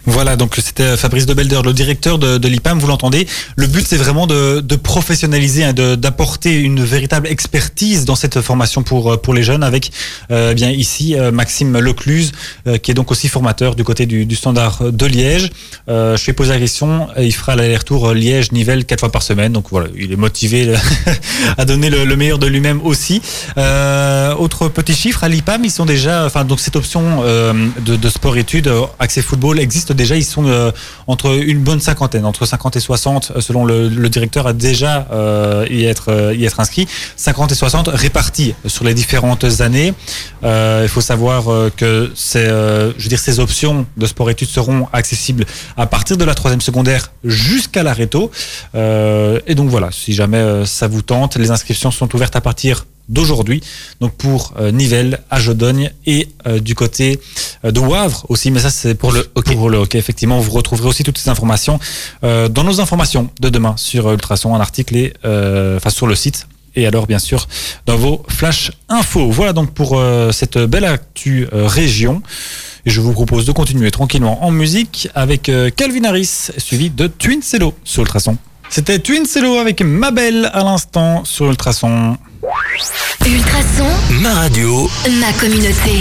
[0.10, 3.28] Voilà, donc c'était Fabrice de Belder, le directeur de, de l'IPAM, vous l'entendez.
[3.58, 8.84] Le but, c'est vraiment de, de professionnaliser, hein, d'apporter une véritable expertise dans cette formation
[8.84, 9.92] pour, pour les jeunes avec
[10.32, 12.32] euh, bien ici euh, Maxime Lecluse,
[12.68, 15.50] euh, qui est donc aussi formateur du côté du, du standard de Liège.
[15.90, 19.66] Euh, je ai posé la question, il fera l'aller-retour Liège-Nivelles quatre fois par semaine, donc
[19.72, 20.74] voilà, il est motivé
[21.58, 23.22] à donner le, le meilleur de lui-même aussi.
[23.58, 27.54] Euh, autre petit chiffre, à l'IPAM, ils sont déjà, enfin donc cette option euh,
[27.86, 30.72] de, de sport-études, euh, accès football existe déjà ils sont euh,
[31.08, 35.66] entre une bonne cinquantaine, entre 50 et 60 euh, selon le, directeur a déjà euh,
[35.70, 39.94] y être y être inscrit, 50 et 60 répartis sur les différentes années.
[40.44, 45.88] Il faut savoir que euh, je veux dire, ces options de sport-études seront accessibles à
[45.88, 48.32] partir de la troisième secondaire jusqu'à la réto.
[48.74, 53.62] Et donc voilà, si jamais ça vous tente, les inscriptions sont ouvertes à partir d'aujourd'hui.
[54.02, 57.20] Donc pour euh, Nivelles, à Jodogne et euh, du côté
[57.66, 58.52] euh, de Wavre aussi.
[58.52, 59.56] Mais ça c'est pour le hockey.
[59.56, 61.80] Pour le hockey, effectivement, vous retrouverez aussi toutes ces informations
[62.24, 66.16] euh, dans nos informations de demain sur Ultrason, un article et euh, enfin sur le
[66.16, 66.48] site.
[66.76, 67.48] Et alors, bien sûr,
[67.88, 69.32] dans vos flash infos.
[69.32, 70.00] Voilà donc pour
[70.32, 72.22] cette belle actu région.
[72.86, 77.42] Et je vous propose de continuer tranquillement en musique avec Calvin Harris, suivi de Twin
[77.42, 78.38] Cello sur Ultrason.
[78.70, 82.18] C'était Twin Cello avec Mabel à l'instant sur Ultrason.
[83.26, 83.90] Ultrason,
[84.22, 86.00] Ma radio, ma communauté.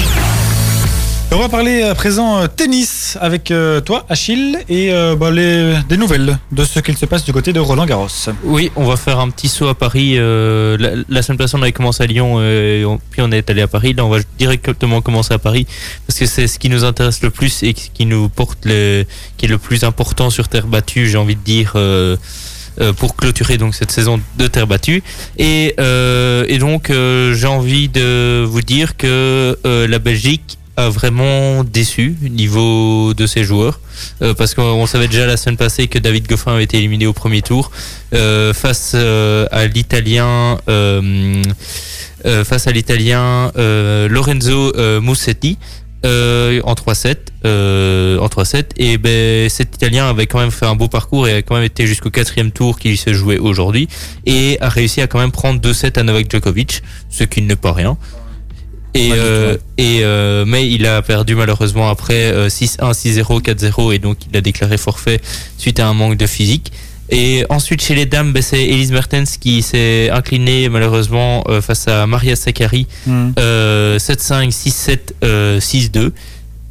[1.33, 5.75] On va parler à présent euh, tennis avec euh, toi, Achille, et euh, bah, les,
[5.89, 8.07] des nouvelles de ce qu'il se passe du côté de Roland Garros.
[8.45, 10.15] Oui, on va faire un petit saut à Paris.
[10.19, 13.33] euh, la, la semaine passée, on avait commencé à Lyon, euh, et on- puis on
[13.33, 13.93] est allé à Paris.
[13.95, 15.67] Là, on va directement commencer à Paris
[16.07, 19.05] parce que c'est ce qui nous intéresse le plus et qui nous porte le,
[19.37, 21.09] qui est le plus important sur terre battue.
[21.09, 21.73] J'ai envie de dire.
[22.81, 25.03] Euh, pour clôturer donc cette saison de terre battue.
[25.39, 32.17] Et, euh, donc euh, j'ai envie de vous dire que la Belgique a vraiment déçu
[32.25, 33.81] au niveau de ses joueurs
[34.37, 37.41] parce qu'on savait déjà la semaine passée que David Goffin avait été éliminé au premier
[37.41, 37.71] tour
[38.13, 40.59] face à l'italien
[42.45, 45.57] face à l'italien Lorenzo Musetti
[46.07, 50.75] euh, en 3-7 euh, en 3-7 et ben cet italien avait quand même fait un
[50.75, 53.89] beau parcours et a quand même été jusqu'au quatrième tour qui se jouait aujourd'hui
[54.25, 57.73] et a réussi à quand même prendre 2-7 à Novak Djokovic ce qui n'est pas
[57.73, 57.99] rien.
[58.97, 63.99] Et, euh, et euh, mais il a perdu malheureusement après euh, 6-1, 6-0, 4-0 et
[63.99, 65.21] donc il a déclaré forfait
[65.59, 66.73] suite à un manque de physique.
[67.11, 71.87] Et ensuite chez les dames, ben, c'est Elise Mertens qui s'est inclinée malheureusement euh, face
[71.89, 73.31] à Maria Sakkari Hmm.
[73.39, 76.11] euh, 7-5, 6-7, euh, 6-2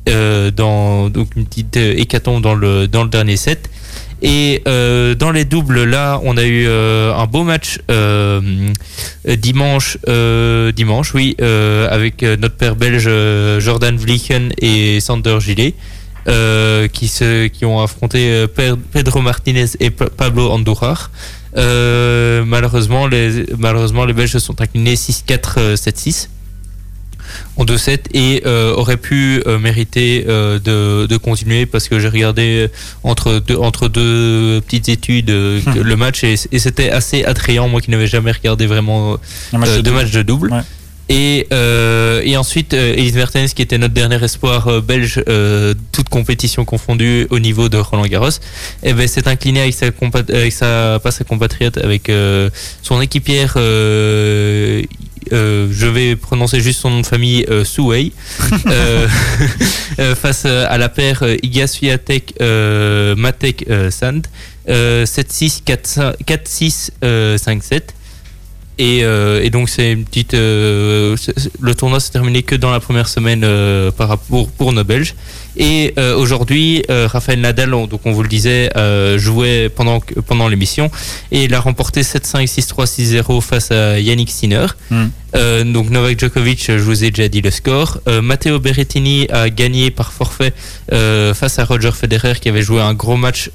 [0.07, 3.69] euh, dans donc une petite euh, hécatombe dans le dans le dernier set.
[4.21, 7.79] Et euh, dans les doubles, là, on a eu un beau match
[9.25, 9.97] dimanche,
[10.75, 11.35] dimanche, oui,
[11.89, 13.09] avec notre père belge
[13.59, 15.73] Jordan Vliegen et Sander Gillet,
[16.27, 21.11] euh, qui se, qui ont affronté euh, Pedro Martinez et Pa- Pablo Andújar.
[21.57, 26.27] Euh, malheureusement, les malheureusement les Belges se sont inclinés 6-4, euh, 7-6
[27.57, 32.07] en 2-7 et euh, aurait pu euh, mériter euh, de, de continuer parce que j'ai
[32.09, 32.69] regardé
[33.03, 37.81] entre deux, entre deux petites études que le match et, et c'était assez attrayant moi
[37.81, 39.17] qui n'avais jamais regardé vraiment
[39.53, 39.95] match de de double.
[39.95, 40.61] match de double Ouais.
[41.09, 45.73] Et, euh, et ensuite euh, Elise Mertens qui était notre dernier espoir euh, belge euh,
[45.91, 48.29] toute compétition confondue au niveau de Roland Garros
[48.81, 52.49] et ben s'est incliné avec sa avec sa pas sa compatriote avec euh,
[52.81, 54.81] son équipière euh,
[55.31, 58.11] euh, je vais prononcer juste son nom de famille euh, Suwei
[58.67, 64.25] euh, face à la paire Iga Swiatek euh, Matek Sand
[64.69, 67.81] euh, 7-6 4-6 euh, 5-7
[68.77, 71.15] et, euh, et donc c'est une petite euh,
[71.61, 75.15] le tournoi s'est terminé que dans la première semaine euh, par rapport pour nos Belges
[75.57, 78.69] et aujourd'hui Raphaël Nadal on- donc on vous le disait
[79.17, 80.91] jouait pendant pendant l'émission
[81.31, 82.85] et il a remporté 7-5 6-3
[83.21, 85.07] 6-0 face à Yannick Sinner Hmm.
[85.73, 87.99] donc Novak Djokovic, je vous ai déjà dit le score.
[88.23, 90.53] Matteo Berrettini a gagné par forfait
[90.89, 93.49] face à Roger Federer qui avait joué un gros match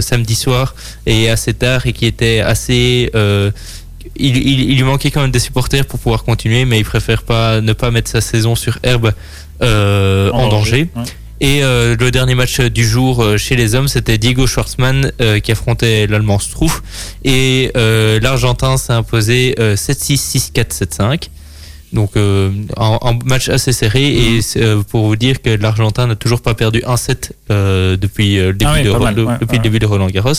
[0.00, 0.74] samedi soir
[1.06, 3.10] et assez tard et qui était assez...
[4.20, 6.84] euh, il, il, il lui manquait quand même des supporters pour pouvoir continuer, mais il
[6.84, 9.12] préfère pas ne pas mettre sa saison sur herbe
[9.62, 10.88] euh, en, danger.
[10.96, 11.02] Ouais.
[11.42, 15.40] Et euh, le dernier match du jour euh, chez les hommes, c'était Diego Schwartzmann euh,
[15.40, 16.82] qui affrontait l'Allemand Struff.
[17.24, 21.28] Et euh, l'Argentin s'est imposé euh, 7-6, 6-4, 7-5.
[21.92, 24.00] Donc euh, un, un match assez serré.
[24.00, 24.36] Mhm.
[24.36, 27.96] Et c'est, euh, pour vous dire que l'Argentin n'a toujours pas perdu un set euh,
[27.96, 29.56] depuis, le début, Ah oui, de, pas mal, de- ouais, depuis ouais.
[29.58, 30.32] le début de Roland Garros.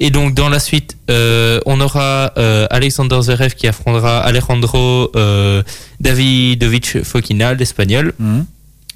[0.00, 5.62] Et donc dans la suite, euh, on aura euh, Alexander Zverev qui affrontera Alejandro euh,
[6.00, 8.12] Davidovich Fokina, l'Espagnol.
[8.18, 8.44] Mhm.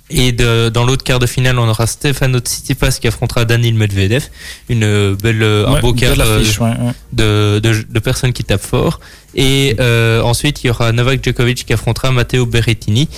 [0.08, 4.24] Et de- dans l'autre quart de finale, on aura Stefano Tsitsipas qui affrontera Danil Medvedev.
[4.68, 6.92] Une euh, belle, euh, un beau quart euh, affiche, ouais, ouais.
[7.12, 9.00] de, de, de personnes qui tapent fort.
[9.34, 13.08] Et euh, ensuite, il y aura Novak Djokovic qui affrontera Matteo Berrettini.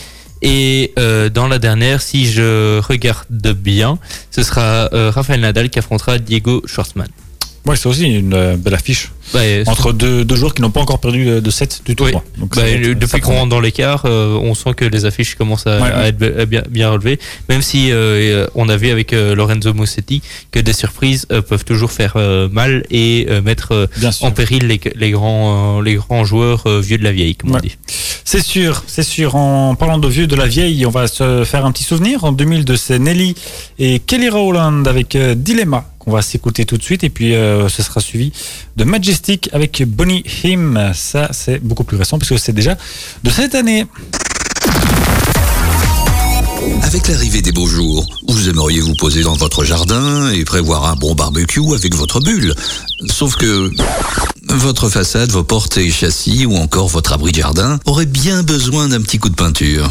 [0.40, 3.98] Et euh, dans la dernière, si je regarde bien,
[4.30, 7.08] ce sera euh, Rafael Nadal qui affrontera Diego Schwartzmann.
[7.66, 9.10] Ouais, c'est aussi une euh, belle affiche.
[9.34, 12.24] Bah, entre deux, deux joueurs qui n'ont pas encore perdu de, de set du tournoi.
[12.38, 15.66] Donc, Bah, être- depuis qu'on rentre dans l'écart, euh, on sent que les affiches commencent
[15.66, 16.08] à, Ouais, à ouais.
[16.08, 17.18] être bien, bien relevées.
[17.50, 21.92] Même si euh, on a vu avec euh, Lorenzo Musetti que des surprises peuvent toujours
[21.92, 22.16] faire
[22.50, 23.88] mal et mettre
[24.22, 27.76] en péril les, les grands, les grands joueurs vieux de la vieille, comme on dit.
[28.30, 29.36] C'est sûr, c'est sûr.
[29.36, 32.24] En parlant de vieux de la vieille, on va se faire un petit souvenir.
[32.24, 33.34] En 2002, c'est Nelly
[33.78, 37.04] et Kelly Rowland avec euh, Dilemma qu'on va s'écouter tout de suite.
[37.04, 38.30] Et puis, euh, ce sera suivi
[38.76, 40.92] de Majestic avec Bonnie Him.
[40.92, 42.76] Ça, c'est beaucoup plus récent puisque c'est déjà
[43.24, 43.86] de cette année.
[46.82, 50.96] Avec l'arrivée des beaux jours, vous aimeriez vous poser dans votre jardin et prévoir un
[50.96, 52.54] bon barbecue avec votre bulle.
[53.10, 53.70] Sauf que
[54.48, 58.88] votre façade, vos portes et châssis ou encore votre abri de jardin auraient bien besoin
[58.88, 59.90] d'un petit coup de peinture.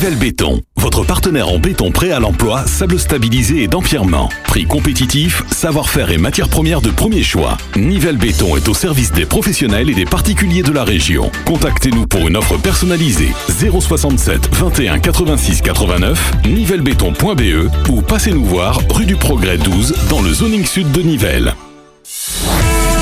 [0.00, 4.30] Nivelle Béton, votre partenaire en béton prêt à l'emploi, sable stabilisé et d'empierrement.
[4.44, 7.58] Prix compétitif, savoir-faire et matières premières de premier choix.
[7.76, 11.30] Nivelle Béton est au service des professionnels et des particuliers de la région.
[11.44, 19.16] Contactez-nous pour une offre personnalisée 067 21 86 89 nivellebéton.be ou passez-nous voir rue du
[19.16, 21.54] Progrès 12 dans le zoning sud de Nivelles.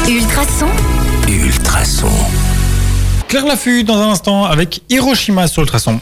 [0.09, 0.67] Ultrason,
[1.29, 2.11] Ultrason.
[3.29, 6.01] Claire Laffut dans un instant avec Hiroshima sur Ultrason.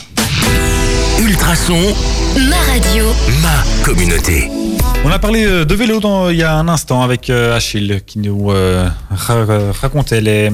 [1.18, 1.78] Ultrason,
[2.50, 3.04] ma radio.
[3.42, 4.48] ma communauté.
[5.04, 8.00] On a parlé euh, de vélo dans- il y a un instant avec euh, Achille
[8.06, 10.50] qui nous euh, ra- racontait les,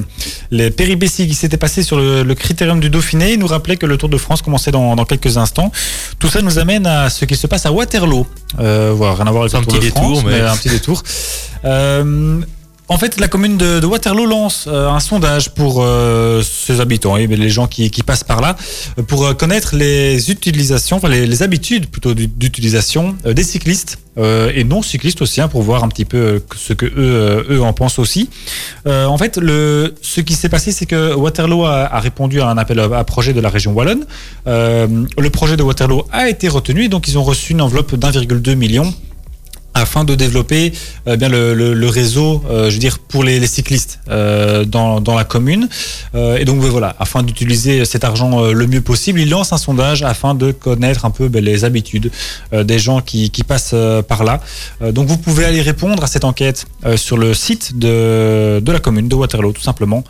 [0.51, 3.33] les péripéties qui s'étaient passées sur le, le critérium du Dauphiné.
[3.33, 5.71] Il nous rappelait que le Tour de France commençait dans, dans quelques instants.
[6.19, 8.25] Tout ça nous amène à ce qui se passe à Waterloo.
[8.59, 10.69] Euh, voilà, rien à voir avec le Tour petit de France, détour, mais- un petit
[10.69, 11.03] détour.
[11.65, 12.39] Euh,
[12.93, 17.25] en fait, la commune de, Waterloo lance euh, un sondage pour euh, ses habitants et
[17.25, 18.55] les gens qui, passent par là
[18.99, 25.23] euh, pour connaître les utilisations, les, habitudes plutôt d'u- d'utilisation des cyclistes et non cyclistes
[25.23, 28.29] aussi, hein, pour voir un petit peu ce que eux, en pensent aussi.
[28.85, 33.03] En fait, ce qui s'est passé, c'est que Waterloo a, répondu à un appel à,
[33.05, 34.05] projet de la région wallonne.
[34.45, 38.53] Le projet de Waterloo a été retenu, et donc ils ont reçu une enveloppe d'1,2
[38.53, 38.93] million
[39.73, 40.73] afin de développer
[41.07, 44.65] euh, bien le, le- le réseau, euh, je veux dire pour les, les cyclistes euh,
[44.65, 45.67] dans, dans la commune.
[46.15, 49.51] Euh, et donc ben, voilà, afin d'utiliser cet argent euh, le mieux possible, il lance
[49.53, 52.11] un sondage afin de connaître un peu ben, les habitudes
[52.53, 54.41] euh, des gens qui, qui passent euh, par là.
[54.91, 56.65] Donc vous pouvez aller répondre à cette enquête
[56.95, 60.03] sur le site de, de la commune de Waterloo, tout simplement.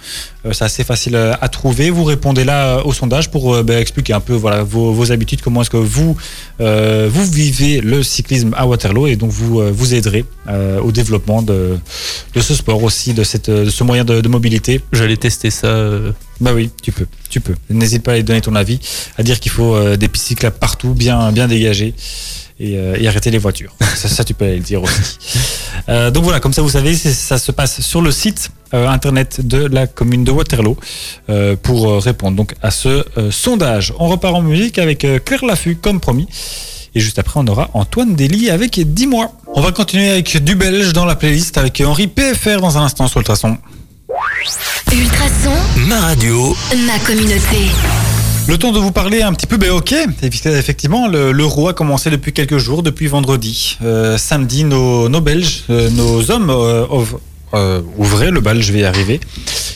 [0.46, 1.90] Euh, C'est assez facile euh, à trouver.
[1.90, 5.42] Vous répondez là euh, au sondage pour ben, expliquer un peu voilà vos, vos habitudes,
[5.42, 6.16] comment est-ce que vous
[6.62, 11.42] euh, vous vivez le cyclisme à Waterloo et donc vous vous aiderez euh, au développement
[11.42, 11.78] de,
[12.36, 14.82] de ce sport aussi, de, cette, de ce moyen de, de mobilité.
[14.92, 15.68] J'allais tester ça.
[15.68, 17.56] euh, Bah oui, tu peux, tu peux.
[17.70, 18.80] N'hésite pas à donner ton avis,
[19.18, 21.94] à dire qu'il faut des pistes cyclables partout, bien, bien dégagées.
[22.66, 23.76] Et, euh, et arrêter les voitures.
[23.96, 25.18] Ça, ça, tu peux aller le dire aussi.
[25.90, 29.46] Euh, donc voilà, comme ça vous savez, ça se passe sur le site euh, internet
[29.46, 30.78] de la commune de Waterloo
[31.30, 33.94] euh, pour répondre donc à ce euh, sondage.
[34.00, 36.28] On repart en musique avec euh, Claire Laffut comme promis.
[36.96, 39.34] Et juste après, on aura Antoine Dely avec 10 mois.
[39.56, 43.08] On va continuer avec du belge dans la playlist avec Henri PFR dans un instant
[43.08, 43.58] sur Ultrason.
[44.92, 45.52] Ultrason,
[45.88, 46.56] Ma radio,
[46.88, 47.68] ma communauté.
[48.48, 49.94] Le temps de vous parler un petit peu ben ok.
[50.22, 53.78] Effectivement, le- l'euro a commencé depuis quelques jours, depuis vendredi.
[53.84, 59.20] Euh, samedi, nos, Belges, euh, nos hommes euh, ouvraient le bal, je vais y arriver.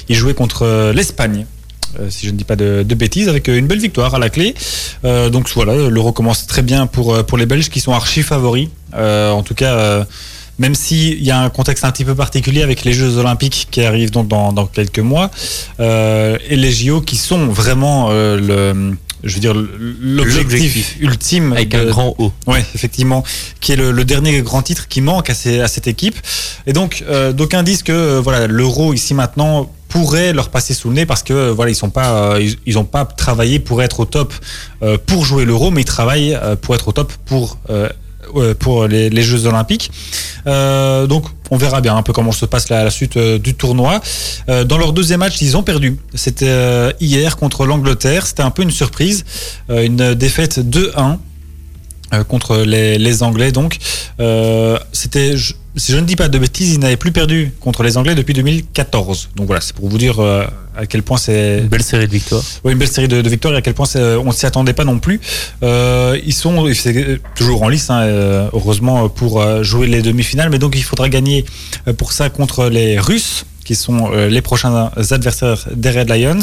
[0.10, 1.46] Ils jouaient contre l'Espagne.
[2.10, 4.54] si je ne dis pas de, bêtises, avec une belle victoire à la clé.
[5.04, 8.68] Donc voilà, l'euro commence très bien pour, pour les Belges qui sont archi favoris.
[8.94, 10.06] En tout cas,
[10.60, 13.82] même s'il y a un contexte un petit peu particulier avec les Jeux Olympiques qui
[13.84, 15.30] arrivent donc dans, dans quelques mois,
[15.80, 18.38] euh, et les JO qui sont vraiment euh,
[18.74, 21.54] le, je veux dire, l'objectif ultime.
[21.54, 22.32] Avec de- un grand O.
[22.48, 23.24] Ouais, effectivement,
[23.60, 26.16] qui est le, le dernier grand titre qui manque à, ces- à cette équipe.
[26.66, 30.90] Et donc, euh, d'aucuns disent que euh, voilà, l'euro ici maintenant pourrait leur passer sous
[30.90, 33.82] le nez parce que euh, voilà, ils sont pas, ils, ils ont pas travaillé pour
[33.82, 34.34] être au top
[35.06, 37.58] pour jouer l'euro, mais ils travaillent pour être au top pour
[38.60, 39.92] pour les, Jeux Olympiques.
[40.46, 44.02] Euh, donc, on verra bien un peu comment se passe la, suite euh, du tournoi.
[44.50, 45.98] Euh, dans leur deuxième match, ils ont perdu.
[46.14, 48.26] C'était euh, hier contre l'Angleterre.
[48.26, 49.26] C'était un peu une surprise,
[49.70, 51.18] Euh, une défaite 2-1.
[52.14, 53.52] Euh, contre les, les Anglais.
[53.52, 53.78] Donc,
[54.20, 57.84] euh, c'était, je- si je ne dis pas de bêtises, ils n'avaient plus perdu contre
[57.84, 59.30] les Anglais depuis 2014.
[59.36, 60.44] Donc voilà, c'est pour vous dire euh,
[60.76, 62.42] à quel point c'est Une belle série de victoires.
[62.64, 64.46] oui, une belle série de, de victoires et à quel point c'est- on ne s'y
[64.46, 65.20] attendait pas non plus.
[65.64, 66.66] Euh, ils sont
[67.36, 70.50] toujours en lice, hein, euh, heureusement, pour euh, jouer les demi-finales.
[70.50, 71.46] Mais donc, il faudra gagner
[71.88, 76.40] euh, pour ça contre les Russes qui sont euh, les prochains adversaires des Red Lions.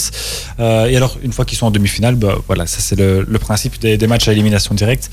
[0.60, 3.38] Euh, et alors, une fois qu'ils sont en demi-finale, bah, voilà, ça c'est le, le
[3.38, 5.10] principe des, des matchs à élimination directe.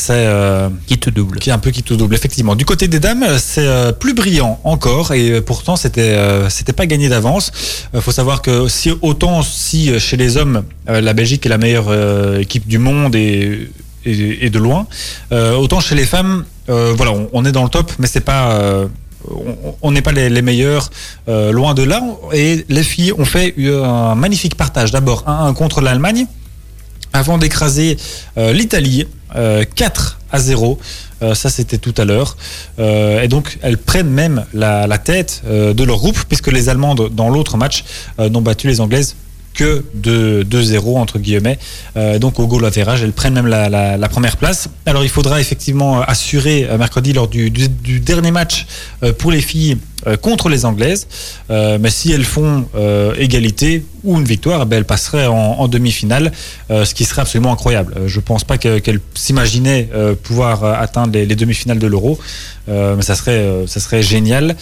[0.00, 1.40] C'est euh, Qui te double.
[1.40, 2.54] qui est un peu qui tout double effectivement.
[2.54, 6.72] Du côté des dames, c'est euh, plus brillant encore et euh, pourtant c'était euh, c'était
[6.72, 7.50] pas gagné d'avance.
[7.92, 11.90] Il faut savoir que si autant si chez les hommes la Belgique est la meilleure
[12.38, 13.68] équipe du monde et
[14.04, 14.86] et, et de loin,
[15.32, 18.86] autant chez les femmes, voilà, on, on est dans le top, mais c'est pas
[19.82, 20.90] on- n'est pas les, les meilleurs,
[21.28, 22.00] euh, loin de là.
[22.32, 24.92] Et les filles ont fait un magnifique partage.
[24.92, 26.26] D'abord 1-1 contre l'Allemagne,
[27.12, 27.96] avant d'écraser
[28.38, 30.78] euh, l'Italie euh, 4 à 0.
[31.22, 32.36] Euh, ça, c'était tout à l'heure.
[32.78, 37.10] Euh, et donc, elles prennent même la, tête euh, de leur groupe, puisque les Allemandes,
[37.12, 37.84] dans l'autre match,
[38.18, 39.16] euh, n'ont battu les Anglaises
[39.58, 41.58] que de 2-0 entre guillemets.
[41.96, 44.68] Euh, donc au goal average, elles prennent même la, première place.
[44.86, 48.66] Alors il faudra effectivement assurer euh, mercredi lors du, dernier match
[49.02, 51.06] euh, pour les filles euh, contre les Anglaises.
[51.50, 55.68] Euh, mais si elles font euh, égalité ou une victoire, eh ben, elles passeraient en,
[55.68, 56.32] demi-finale,
[56.70, 57.94] euh, ce qui serait absolument incroyable.
[57.96, 61.86] Euh, je pense pas que- qu'elles s'imaginaient euh, pouvoir euh, atteindre les, les demi-finales de
[61.86, 62.18] l'Euro,
[62.68, 64.56] euh, mais ça serait, euh, ça serait génial.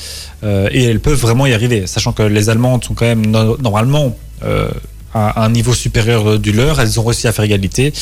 [0.45, 3.57] Euh, et elles peuvent vraiment y arriver, sachant que les Allemandes sont quand même no-
[3.59, 4.69] normalement euh,
[5.15, 6.79] à un niveau supérieur du leur.
[6.81, 7.93] Elles ont réussi à faire égalité.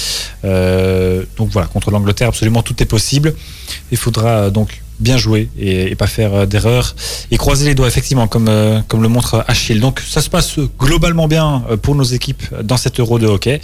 [0.45, 3.35] Euh, donc voilà, contre l'Angleterre, absolument tout est possible.
[3.93, 6.95] Il faudra euh, donc bien jouer et, pas faire euh, d'erreurs
[7.31, 9.81] et croiser les doigts effectivement comme euh, comme le montre Achille.
[9.81, 13.61] Donc ça se passe globalement bien euh, pour nos équipes dans cet Euro de hockey.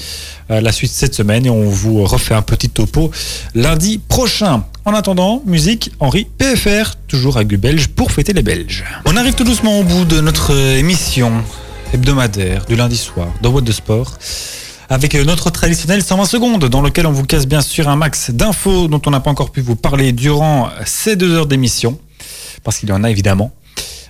[0.48, 3.12] La suite cette semaine et on vous refait un petit topo
[3.54, 4.64] lundi prochain.
[4.84, 8.84] En attendant, musique Henri PFR, toujours du belge pour fêter les Belges.
[9.04, 11.30] On arrive tout doucement au bout de notre émission
[11.94, 14.18] hebdomadaire du lundi soir dans What de Sport
[14.90, 18.88] avec notre traditionnel 120 secondes dans lequel on vous casse bien sûr un max d'infos
[18.88, 21.96] dont on n'a pas encore pu vous parler durant ces deux heures d'émission
[22.64, 23.52] parce qu'il y en a évidemment.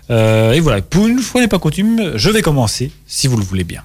[0.09, 3.45] Euh, et voilà, pour une fois n'est pas coutume, je vais commencer si vous le
[3.45, 3.83] voulez bien.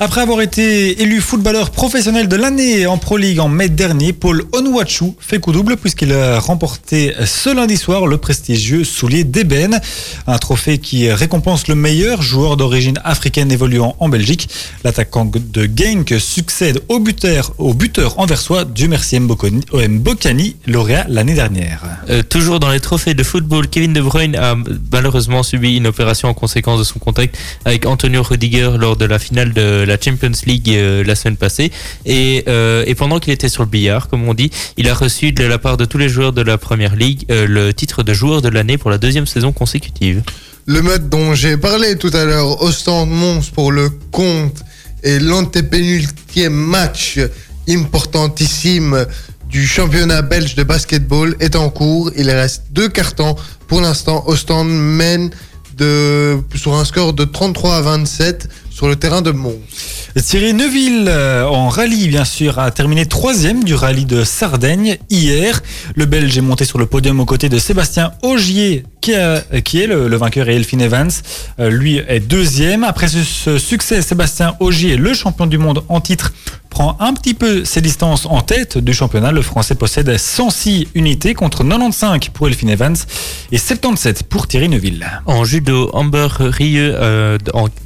[0.00, 4.44] Après avoir été élu footballeur professionnel de l'année en Pro League en mai dernier, Paul
[4.54, 9.80] Onwachu fait coup double puisqu'il a remporté ce lundi soir le prestigieux soulier d'ébène,
[10.28, 14.48] un trophée qui récompense le meilleur joueur d'origine africaine évoluant en Belgique.
[14.84, 21.34] L'attaquant de Genk succède au buteur, au buteur anversois, Dieu merci Mbokani, Mbokani lauréat l'année
[21.34, 21.82] dernière.
[22.08, 24.54] Euh, toujours dans les trophées de football, Kevin De Bruyne a
[24.92, 29.18] malheureusement subi une opération en conséquence de son contact avec Antonio Rudiger lors de la
[29.18, 31.72] finale de la Champions League euh, la semaine passée.
[32.06, 35.32] Et, euh, et pendant qu'il était sur le billard, comme on dit, il a reçu
[35.32, 38.12] de la part de tous les joueurs de la Première Ligue euh, le titre de
[38.14, 40.22] joueur de l'année pour la deuxième saison consécutive.
[40.66, 44.62] Le match dont j'ai parlé tout à l'heure, Ostende Mons pour le compte
[45.02, 47.18] et l'antépénultième match
[47.68, 49.06] importantissime
[49.48, 52.10] du championnat belge de basketball est en cours.
[52.16, 53.34] Il reste deux cartons.
[53.66, 55.30] Pour l'instant, Ostende mène
[56.54, 59.58] sur un score de 33 à 27 sur le terrain de Mons.
[60.22, 65.60] Thierry Neuville, euh, en rallye bien sûr, a terminé troisième du rallye de Sardaigne hier.
[65.96, 70.16] Le Belge est monté sur le podium aux côtés de Sébastien Augier, qui, est le,
[70.16, 71.10] vainqueur, et Elphine Evans.
[71.58, 72.84] Euh, lui est deuxième.
[72.84, 76.32] Après ce, ce succès, Sébastien Augier, le champion du monde en titre,
[76.78, 79.32] prend un petit peu ses distances en tête du championnat.
[79.32, 82.94] Le Français possède 106 unités contre 95 pour Elphine Evans
[83.50, 85.04] et 77 pour Thierry Neuville.
[85.26, 87.36] En judo, Amber Rieu, euh,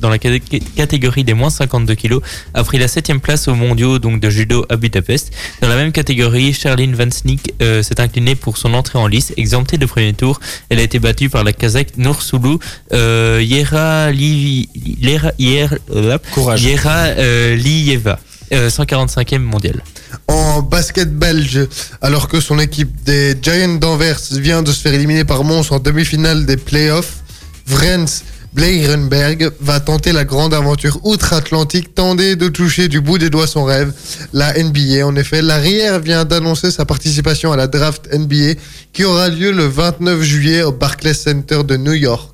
[0.00, 0.38] dans la cat-
[0.76, 2.20] catégorie des moins 52 kilos,
[2.52, 5.32] a pris la septième place aux mondiaux donc de judo à Budapest.
[5.62, 9.78] Dans la même catégorie, Charline Vansnik euh, s'est inclinée pour son entrée en lice, exemptée
[9.78, 10.38] de premier tour.
[10.68, 12.58] Elle a été battue par la Kazakh Nursulou
[12.92, 14.68] euh, Yera Li-
[15.00, 16.18] Lera- Yer- euh.
[16.58, 18.18] Yera euh, Liyeva,
[18.52, 19.82] euh, 145e mondial.
[20.28, 21.66] en basket belge,
[22.00, 25.78] alors que son équipe des Giants d'Anvers vient de se faire éliminer par Mons en
[25.78, 27.22] demi-finale des playoffs,
[27.66, 28.22] Vrens
[28.52, 33.64] Bleirenberg va tenter la grande aventure outre-Atlantique, tenter de toucher du bout des doigts son
[33.64, 33.92] rêve,
[34.34, 35.06] la NBA.
[35.06, 38.60] En effet, l'arrière vient d'annoncer sa participation à la draft NBA
[38.92, 42.31] qui aura lieu le 29 juillet au Barclays Center de New York.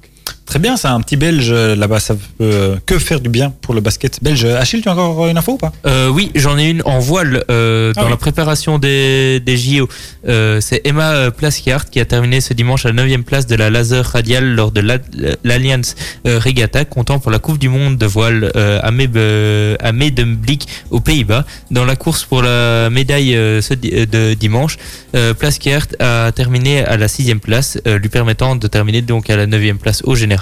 [0.49, 3.53] Très bien, c'est un petit Belge euh, là-bas, ça peut euh, que faire du bien
[3.61, 4.46] pour le basket belge.
[4.46, 5.72] Achille, tu as encore une info ou pas?
[5.86, 8.12] Euh, oui, j'en ai une en voile euh, Ah dans oui.
[8.12, 9.86] la préparation des, des JO.
[10.26, 13.68] Euh, c'est Emma Plaskiart qui a terminé ce dimanche à la 9 place de la
[13.68, 14.96] laser radiale lors de la-
[15.44, 15.94] l'Alliance
[16.24, 18.90] Regatta, comptant pour la Coupe du Monde de voile à,
[19.92, 21.44] Medemblik aux Pays-Bas.
[21.70, 24.78] Dans la course pour la médaille ce di- de dimanche,
[25.38, 29.74] Plaskiart a terminé à la 6 place, lui permettant de terminer donc à la 9
[29.74, 30.38] place au général.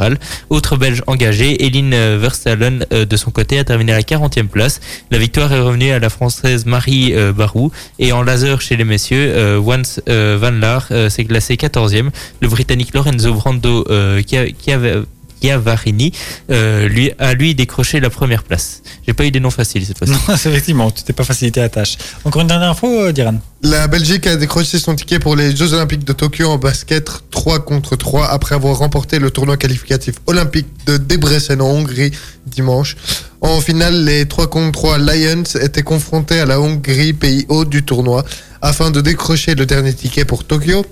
[0.50, 4.48] Autre Belge engagé, Eline euh, Verstalen, euh, de son côté, a terminé à la 40e
[4.48, 4.80] place.
[5.10, 7.70] La victoire est revenue à la Française Marie euh, Barou.
[7.98, 12.10] Et en laser chez les messieurs, Wans Van Laar s'est classé 14e.
[12.40, 13.84] Le Britannique Lorenzo Brando
[14.26, 15.02] qui avait-
[15.46, 16.12] Chiavarini
[16.50, 18.82] euh, lui, a lui décroché la première place.
[19.06, 20.12] J'ai pas eu des noms faciles cette fois-ci.
[20.28, 21.96] Non, c'est effectivement, tu t'es pas facilité la tâche.
[22.24, 25.72] Encore une dernière info, euh, Diran La Belgique a décroché son ticket pour les Jeux
[25.72, 30.66] Olympiques de Tokyo en basket 3 contre 3 après avoir remporté le tournoi qualificatif olympique
[30.86, 32.10] de Debrecen en Hongrie
[32.46, 32.96] dimanche.
[33.40, 37.84] En finale, les 3 contre 3 Lions étaient confrontés à la Hongrie, pays hôte du
[37.84, 38.24] tournoi,
[38.66, 40.84] afin de décrocher le dernier ticket pour Tokyo.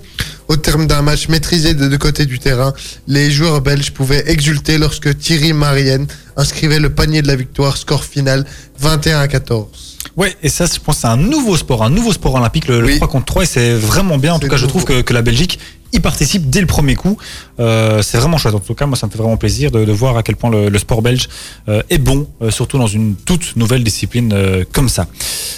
[0.47, 2.73] Au terme d'un match maîtrisé des deux côtés du terrain,
[3.05, 6.07] les joueurs belges pouvaient exulter lorsque Thierry Marienne
[6.37, 8.45] inscrivait le panier de la victoire, score final
[8.79, 9.97] 21 à 14.
[10.17, 12.79] Ouais, et ça, je pense, que c'est un nouveau sport, un nouveau sport olympique, le,
[12.81, 14.33] le 3 contre 3, et c'est vraiment bien.
[14.33, 15.59] En tout cas, je trouve que, que la Belgique
[15.95, 17.17] y participe dès le premier coup.
[17.59, 18.55] Euh, c'est vraiment chouette.
[18.55, 20.49] En tout cas, moi, ça me fait vraiment plaisir de, de voir à quel point
[20.49, 21.27] le, le sport belge
[21.69, 25.07] euh, est bon, euh, surtout dans une toute nouvelle discipline comme ça.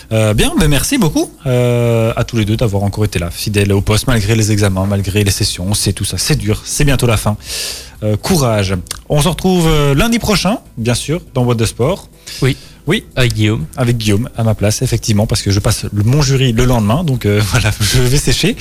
[0.10, 4.08] Bien, ben merci beaucoup à tous les deux d'avoir encore été là, fidèles au poste,
[4.08, 5.74] malgré les examens, malgré les sessions.
[5.74, 7.36] C'est tout ça, c'est dur, c'est bientôt la fin.
[8.04, 8.76] Euh, courage.
[9.10, 12.10] On se retrouve euh, lundi prochain, bien sûr, dans Boîte de Sport.
[12.42, 12.56] Oui.
[12.88, 13.04] Oui.
[13.18, 13.66] Avec Guillaume.
[13.76, 17.04] Avec Guillaume, à ma place, effectivement, parce que je passe le, mon jury le lendemain,
[17.04, 18.56] donc euh, voilà, je vais sécher.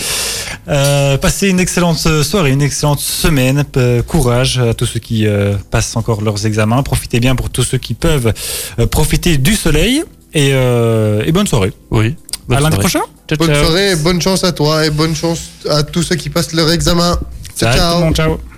[0.68, 3.64] Euh, passez une excellente soirée, une excellente semaine.
[3.76, 6.82] Euh, courage à tous ceux qui euh, passent encore leurs examens.
[6.82, 8.32] Profitez bien pour tous ceux qui peuvent
[8.80, 10.02] euh, profiter du soleil.
[10.34, 11.72] Et, euh, et bonne soirée.
[11.90, 12.16] Oui.
[12.50, 13.00] à lundi prochain.
[13.38, 16.70] bonne soirée, bonne chance à toi et bonne chance à tous ceux qui passent leur
[16.72, 17.18] examen.
[17.56, 18.00] Ciao, tout le ciao.
[18.00, 18.55] monde, ciao.